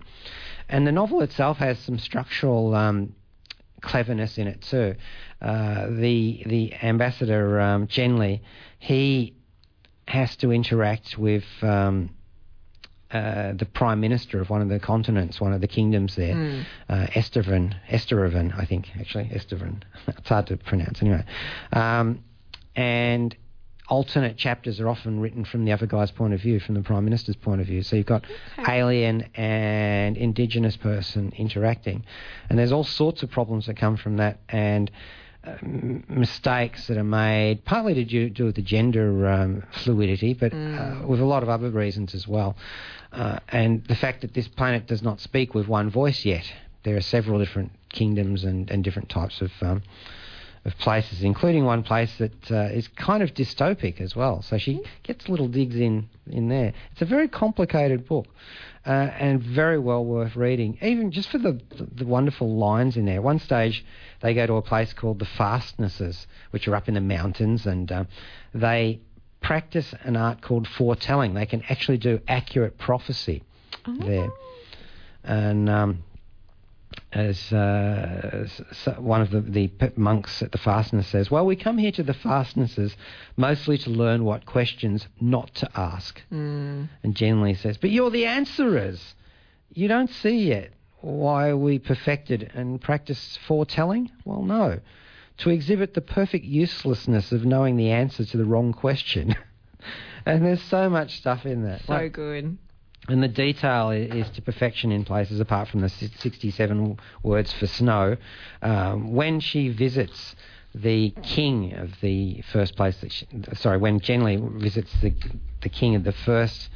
[0.70, 3.14] and the novel itself has some structural um,
[3.82, 4.96] cleverness in it too.
[5.42, 8.40] Uh, the the ambassador um, Genly,
[8.80, 9.36] he
[10.12, 11.46] has to interact with.
[11.62, 12.10] Um,
[13.14, 16.64] uh, the prime minister of one of the continents, one of the kingdoms there, Mm.
[16.88, 19.84] uh, Estevan, Esterevan, I think, actually, Estevan.
[20.08, 21.26] it's hard to pronounce anyway.
[21.74, 22.24] Um,
[22.74, 23.36] and
[23.90, 27.04] alternate chapters are often written from the other guy's point of view, from the Prime
[27.04, 27.84] Minister's point of view.
[27.84, 28.24] So you've got
[28.58, 28.80] Okay.
[28.80, 32.06] alien and Indigenous person interacting.
[32.50, 34.90] And there's all sorts of problems that come from that and
[35.44, 40.54] uh, mistakes that are made, partly to do, do with the gender um, fluidity, but
[40.54, 42.56] uh, with a lot of other reasons as well.
[43.12, 46.52] Uh, and the fact that this planet does not speak with one voice yet.
[46.84, 49.84] There are several different kingdoms and, and different types of um,
[50.64, 54.44] of places, including one place that uh, is kind of dystopic as well.
[54.44, 56.74] So she gets little digs in in there.
[56.92, 58.28] It's a very complicated book
[58.86, 63.06] uh, and very well worth reading, even just for the, the the wonderful lines in
[63.06, 63.22] there.
[63.22, 63.86] One stage,
[64.22, 67.92] they go to a place called the Fastnesses, which are up in the mountains, and
[67.92, 68.04] uh,
[68.54, 69.00] they
[69.42, 71.34] practice an art called foretelling.
[71.34, 73.44] They can actually do accurate prophecy
[73.86, 74.30] there,
[75.24, 75.70] and.
[75.70, 76.04] Um,
[77.14, 81.56] as uh, s- s- one of the, the monks at the fastness says, Well, we
[81.56, 82.96] come here to the fastnesses
[83.38, 86.22] mostly to learn what questions not to ask.
[86.32, 86.88] Mm.
[87.04, 89.16] And Genly says, But you're the answerers.
[89.74, 90.72] You don't see yet
[91.02, 94.12] why we perfected and practiced foretelling?
[94.26, 94.80] Well, no.
[95.40, 99.36] To exhibit the perfect uselessness of knowing the answer to the wrong question.
[100.26, 101.82] and there's so much stuff in that.
[101.86, 102.58] So Like- good.
[103.08, 108.18] And the detail is to perfection in places, apart from the 67 words for snow.
[108.62, 110.36] Um, when she visits
[110.74, 115.14] the king of the first place that she, sorry, when Genly visits the
[115.62, 116.70] the king of the first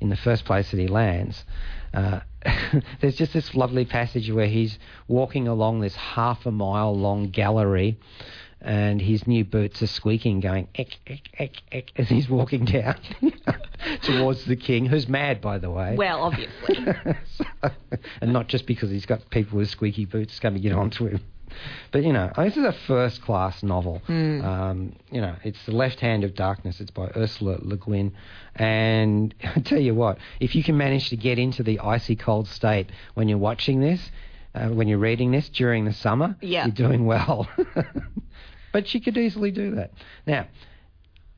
[0.00, 1.44] in the first place that he lands,
[1.94, 2.20] uh,
[3.00, 7.98] there's just this lovely passage where he's walking along this half a mile long gallery.
[8.62, 12.96] And his new boots are squeaking, going ek, ek, ek, ek, as he's walking down
[14.02, 15.94] towards the king, who's mad, by the way.
[15.96, 16.76] Well, obviously.
[17.36, 17.70] So-
[18.20, 21.20] and not just because he's got people with squeaky boots coming in onto him.
[21.90, 24.00] But you know, this is a first-class novel.
[24.08, 26.80] Um, you know, it's the Left Hand of Darkness.
[26.80, 28.12] It's by Ursula Le Guin,
[28.54, 32.46] and I tell you what, if you can manage to get into the icy cold
[32.46, 34.10] state when you're watching this,
[34.54, 36.66] uh, when you're reading this during the summer, Yeah.
[36.66, 37.48] you're doing well.
[38.72, 39.92] But she could easily do that.
[40.26, 40.46] Now,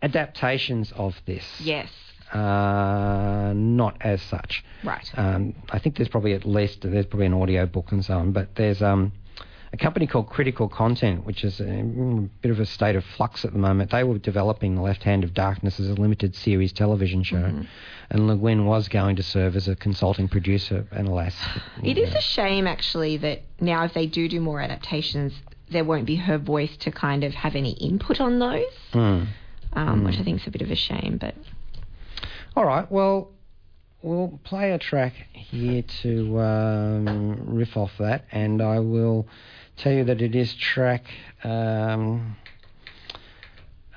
[0.02, 1.88] adaptations of this yes.
[2.32, 4.64] uh, not as such.
[4.82, 5.08] Right.
[5.16, 8.32] Um, I think there's probably at least there's probably an audio book and so on,
[8.32, 9.12] but there's um,
[9.72, 13.44] a company called Critical Content, which is a, mm, bit of a state of flux
[13.44, 13.90] at the moment.
[13.90, 17.62] They were developing The Left Hand of Darkness as a limited series television show, Mm-hmm.
[18.10, 21.34] and Le Guin was going to serve as a consulting producer, and alas,
[21.82, 25.32] It is a shame, actually, that now if they do do more adaptations,
[25.72, 29.24] there won't be her voice to kind of have any input on those, Hmm.
[29.72, 31.18] um, which I think is a bit of a shame.
[31.20, 31.34] But
[32.56, 33.30] All right, well,
[34.02, 39.26] we'll play a track here to um, riff off that, and I will
[39.76, 41.04] tell you that it is track
[41.44, 42.36] um,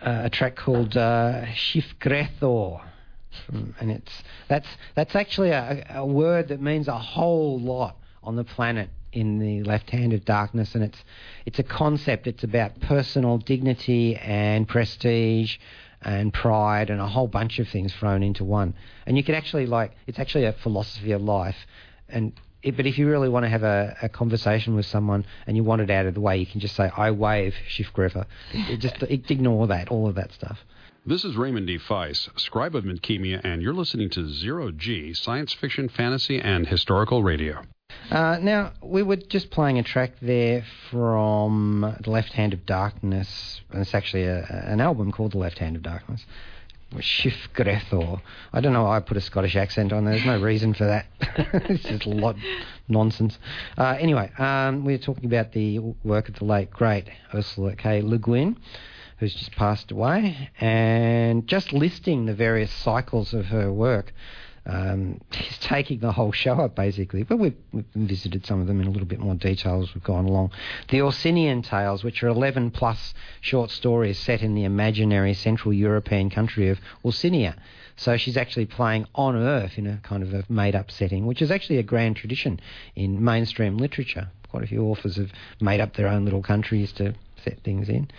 [0.02, 2.82] uh, a track called uh, Shifgrethor.
[3.52, 8.36] Mm, And it's that's that's actually a, a word that means a whole lot on
[8.38, 11.04] the planet in the left hand of darkness, and it's
[11.46, 12.28] it's a concept.
[12.28, 15.58] It's about personal dignity and prestige
[16.02, 18.76] and pride and a whole bunch of things thrown into one.
[19.08, 21.58] And you can actually like it's actually a philosophy of life.
[22.10, 25.56] And it, but if you really want to have a, a conversation with someone and
[25.56, 27.92] you want it out of the way, you can just say I wave shift
[28.54, 30.60] It just ignore that all of that stuff.
[31.08, 31.78] This is Raymond D.
[31.78, 37.22] Feiss, scribe of Midkemia, and you're listening to Zero G, science fiction, fantasy, and historical
[37.22, 37.62] radio.
[38.12, 43.62] Uh, now, we were just playing a track there from The Left Hand of Darkness,
[43.72, 46.26] and it's actually a, an album called The Left Hand of Darkness.
[46.94, 48.22] Shifgrethor.
[48.54, 50.14] I don't know why I put a Scottish accent on there.
[50.14, 51.06] There's no reason for that.
[51.70, 52.42] it's just a lot of
[52.88, 53.38] nonsense.
[53.78, 58.02] Uh, anyway, um, we're talking about the work of the late, great Ursula K.
[58.02, 58.58] Le Guin,
[59.18, 64.14] who's just passed away, and just listing the various cycles of her work.
[64.68, 68.82] Um, he's taking the whole show up basically, but we've, we've visited some of them
[68.82, 70.52] in a little bit more detail as we've gone along.
[70.90, 76.30] The Orsinian Tales, which are 11 plus short stories set in the imaginary Central European
[76.30, 77.56] country of Orsinia.
[77.96, 81.42] So she's actually playing on Earth in a kind of a made up setting, which
[81.42, 82.60] is actually a grand tradition
[82.96, 84.30] in mainstream literature.
[84.50, 87.14] Quite a few authors have made up their own little countries to
[87.44, 88.10] set things in.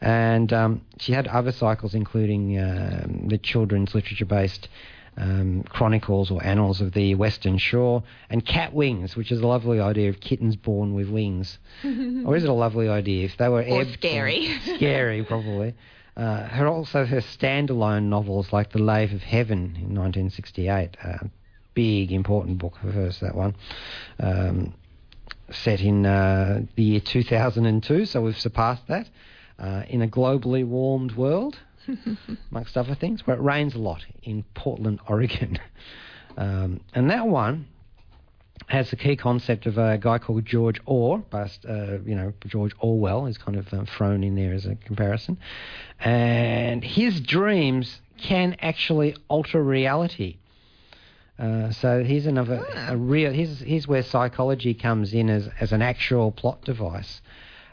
[0.00, 4.68] And um, she had other cycles, including um, the children's literature based
[5.16, 10.08] um, chronicles or annals of the Western Shore, and Catwings, which is a lovely idea
[10.08, 11.58] of kittens born with wings.
[11.84, 14.48] or is it a lovely idea if they were Or scary.
[14.76, 15.74] scary, probably.
[16.16, 21.18] Uh, her also her standalone novels like The Lathe of Heaven in 1968, uh,
[21.74, 23.54] big important book of hers that one.
[24.20, 24.74] Um,
[25.50, 29.08] set in uh, the year 2002, so we've surpassed that.
[29.58, 31.58] Uh, in a globally warmed world,
[32.50, 35.58] amongst other things, where it rains a lot in Portland, Oregon.
[36.36, 37.66] Um, and that one
[38.68, 43.26] has the key concept of a guy called George Orr, uh, you know, George Orwell
[43.26, 45.38] is kind of um, thrown in there as a comparison.
[46.00, 50.36] And his dreams can actually alter reality.
[51.38, 53.32] Uh, so here's another a real.
[53.32, 57.20] Here's, here's where psychology comes in as, as an actual plot device,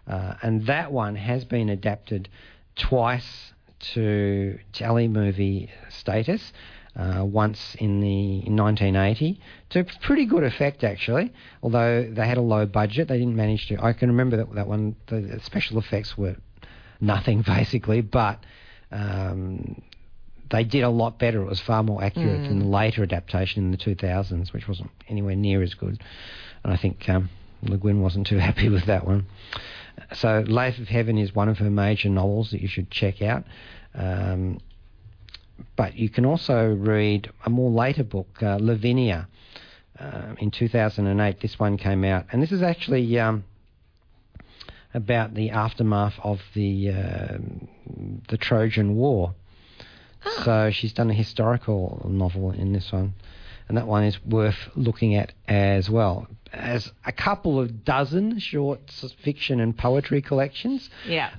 [0.07, 2.29] uh, and that one has been adapted
[2.75, 6.53] twice to telemovie status
[6.95, 11.31] uh, once in the in 1980 to pretty good effect actually.
[11.63, 13.83] Although they had a low budget, they didn't manage to.
[13.83, 14.95] I can remember that that one.
[15.07, 16.35] The special effects were
[16.99, 18.39] nothing basically, but
[18.91, 19.81] um,
[20.49, 21.41] they did a lot better.
[21.41, 25.35] It was far more accurate than the later adaptation in the 2000s, which wasn't anywhere
[25.35, 26.01] near as good.
[26.63, 27.29] And I think um,
[27.61, 29.27] Le Guin wasn't too happy with that one.
[30.13, 33.43] So, Lathe of Heaven is one of her major novels that you should check out.
[33.93, 34.59] Um,
[35.75, 39.27] but you can also read a more later book, uh, Lavinia.
[39.99, 43.43] Uh, in 2008, this one came out, and this is actually um,
[44.93, 47.37] about the aftermath of the uh,
[48.29, 49.33] the Trojan War.
[50.43, 53.13] So she's done a historical novel in this one,
[53.67, 56.27] and that one is worth looking at as well.
[56.51, 58.89] As a couple of dozen short
[59.23, 61.29] fiction and poetry collections, Yeah.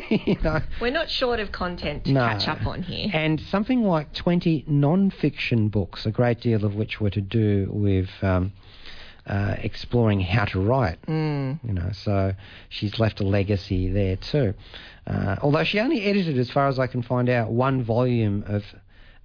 [0.10, 2.20] you know, We're not short of content to No.
[2.20, 3.10] catch up on here.
[3.12, 8.10] and something like 20 non-fiction books, a great deal of which were to do with
[8.22, 8.52] um,
[9.26, 11.00] uh, exploring how to write.
[11.06, 11.58] Mm.
[11.66, 12.34] You know, so
[12.68, 14.54] she's left a legacy there too.
[15.06, 18.64] Uh, although she only edited, as far as I can find out, one volume of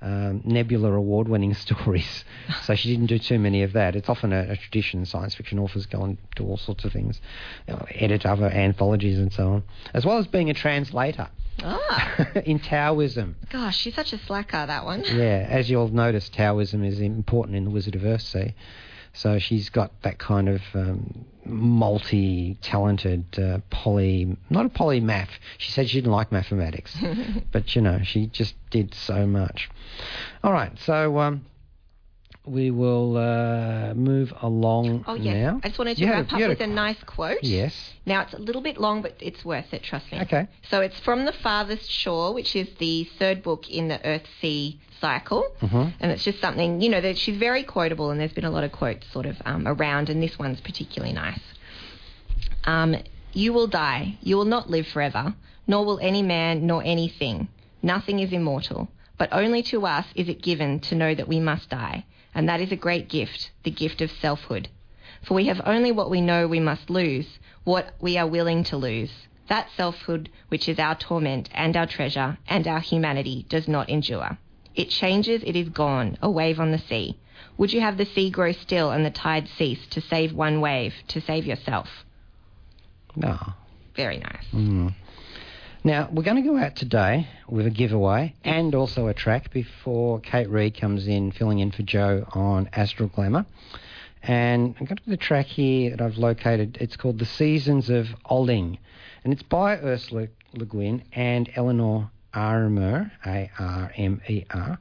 [0.05, 2.23] um, Nebula award-winning stories,
[2.63, 3.95] so she didn't do too many of that.
[3.95, 5.05] It's often a, a tradition.
[5.05, 7.19] Science fiction authors go and do all sorts of things,
[7.67, 11.27] you know, edit other anthologies and so on, as well as being a translator
[11.63, 13.35] Ah, in Taoism.
[13.49, 15.03] gosh, she's such a slacker, that one.
[15.13, 18.53] Yeah, as you'll notice, Taoism is important in the Wizard of Earthsea.
[19.13, 25.29] So she's got that kind of um, multi-talented, uh, poly, not a polymath.
[25.57, 26.97] She said she didn't like mathematics,
[27.51, 29.69] but you know, she just did so much.
[30.43, 31.45] All right, so um,
[32.45, 35.33] we will uh, move along Oh, yes.
[35.35, 35.59] now.
[35.63, 37.39] I just wanted to You wrap a- up with a a- nice quote.
[37.43, 37.73] Yes.
[38.05, 40.21] Now, it's a little bit long, but it's worth it, trust me.
[40.21, 40.47] Okay.
[40.69, 44.79] So it's from The Farthest Shore, which is the third book in the Earth Sea
[45.01, 45.43] cycle.
[45.61, 45.93] Mhm.
[45.99, 48.63] And it's just something, you know, that she's very quotable, and there's been a lot
[48.63, 51.41] of quotes sort of um, around, and this one's particularly nice.
[52.65, 52.95] Um,
[53.33, 54.17] you will die.
[54.21, 55.33] You will not live forever,
[55.67, 57.47] nor will any man nor anything.
[57.81, 58.87] Nothing is immortal,
[59.17, 62.05] but only to us is it given to know that we must die,
[62.35, 64.67] and that is a great gift, the gift of selfhood.
[65.23, 68.77] For we have only what we know we must lose, what we are willing to
[68.77, 69.11] lose.
[69.47, 74.37] That selfhood, which is our torment and our treasure and our humanity, does not endure.
[74.75, 77.17] It changes, it is gone, a wave on the sea.
[77.57, 80.93] Would you have the sea grow still and the tide cease to save one wave,
[81.07, 81.87] to save yourself?
[83.15, 83.37] No.
[83.95, 84.45] Very nice.
[84.51, 84.93] Mm.
[85.85, 90.19] Now, we're going to go out today with a giveaway and also a track before
[90.19, 93.45] Kate Reed comes in, filling in for Joe on Astral Glamour.
[94.23, 96.79] And I've got the track here that I've located.
[96.81, 98.79] It's called The Seasons of Olling.
[99.23, 104.79] And it's by Ursula Le Guin and Elinor Armer, A-R-M-E-R.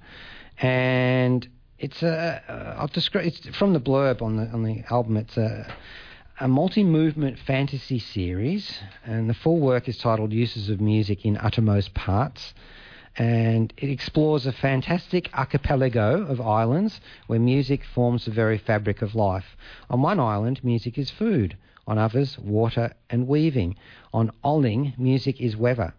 [0.62, 1.48] And
[1.78, 5.18] it's a, uh, I'll describe, it's from the blurb on the, on the album.
[5.18, 5.70] It's a,
[6.40, 11.94] a multi-movement fantasy series, and the full work is titled "Uses of Music in Uttermost
[11.94, 12.54] Parts."
[13.16, 19.14] And it explores a fantastic archipelago of islands where music forms the very fabric of
[19.14, 19.56] life.
[19.88, 21.56] On one island, music is food.
[21.86, 23.76] On others, water and weaving.
[24.12, 25.94] On Olling, music is weather.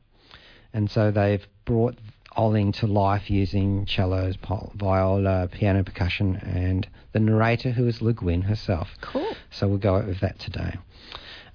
[0.73, 1.95] And so they've brought
[2.38, 4.36] Olling to life using cellos,
[4.75, 8.89] viola, piano, percussion, and the narrator, who is Le Guin herself.
[9.01, 9.33] Cool.
[9.51, 10.75] So we'll go out with that today.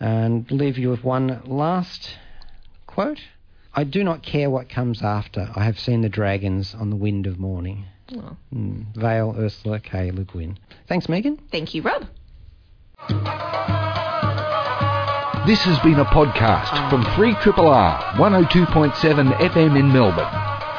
[0.01, 2.17] And leave you with one last
[2.87, 3.21] quote.
[3.75, 5.51] I do not care what comes after.
[5.55, 7.85] I have seen the dragons on the wind of morning.
[8.13, 8.87] Oh, Mm.
[8.97, 10.11] Vale Ursula K.
[10.11, 10.59] Le Guin.
[10.89, 11.39] Thanks, Megan.
[11.53, 12.07] thank you, Rob.
[15.47, 20.50] This has been a podcast from 3RRR 102.7 FM in Melbourne.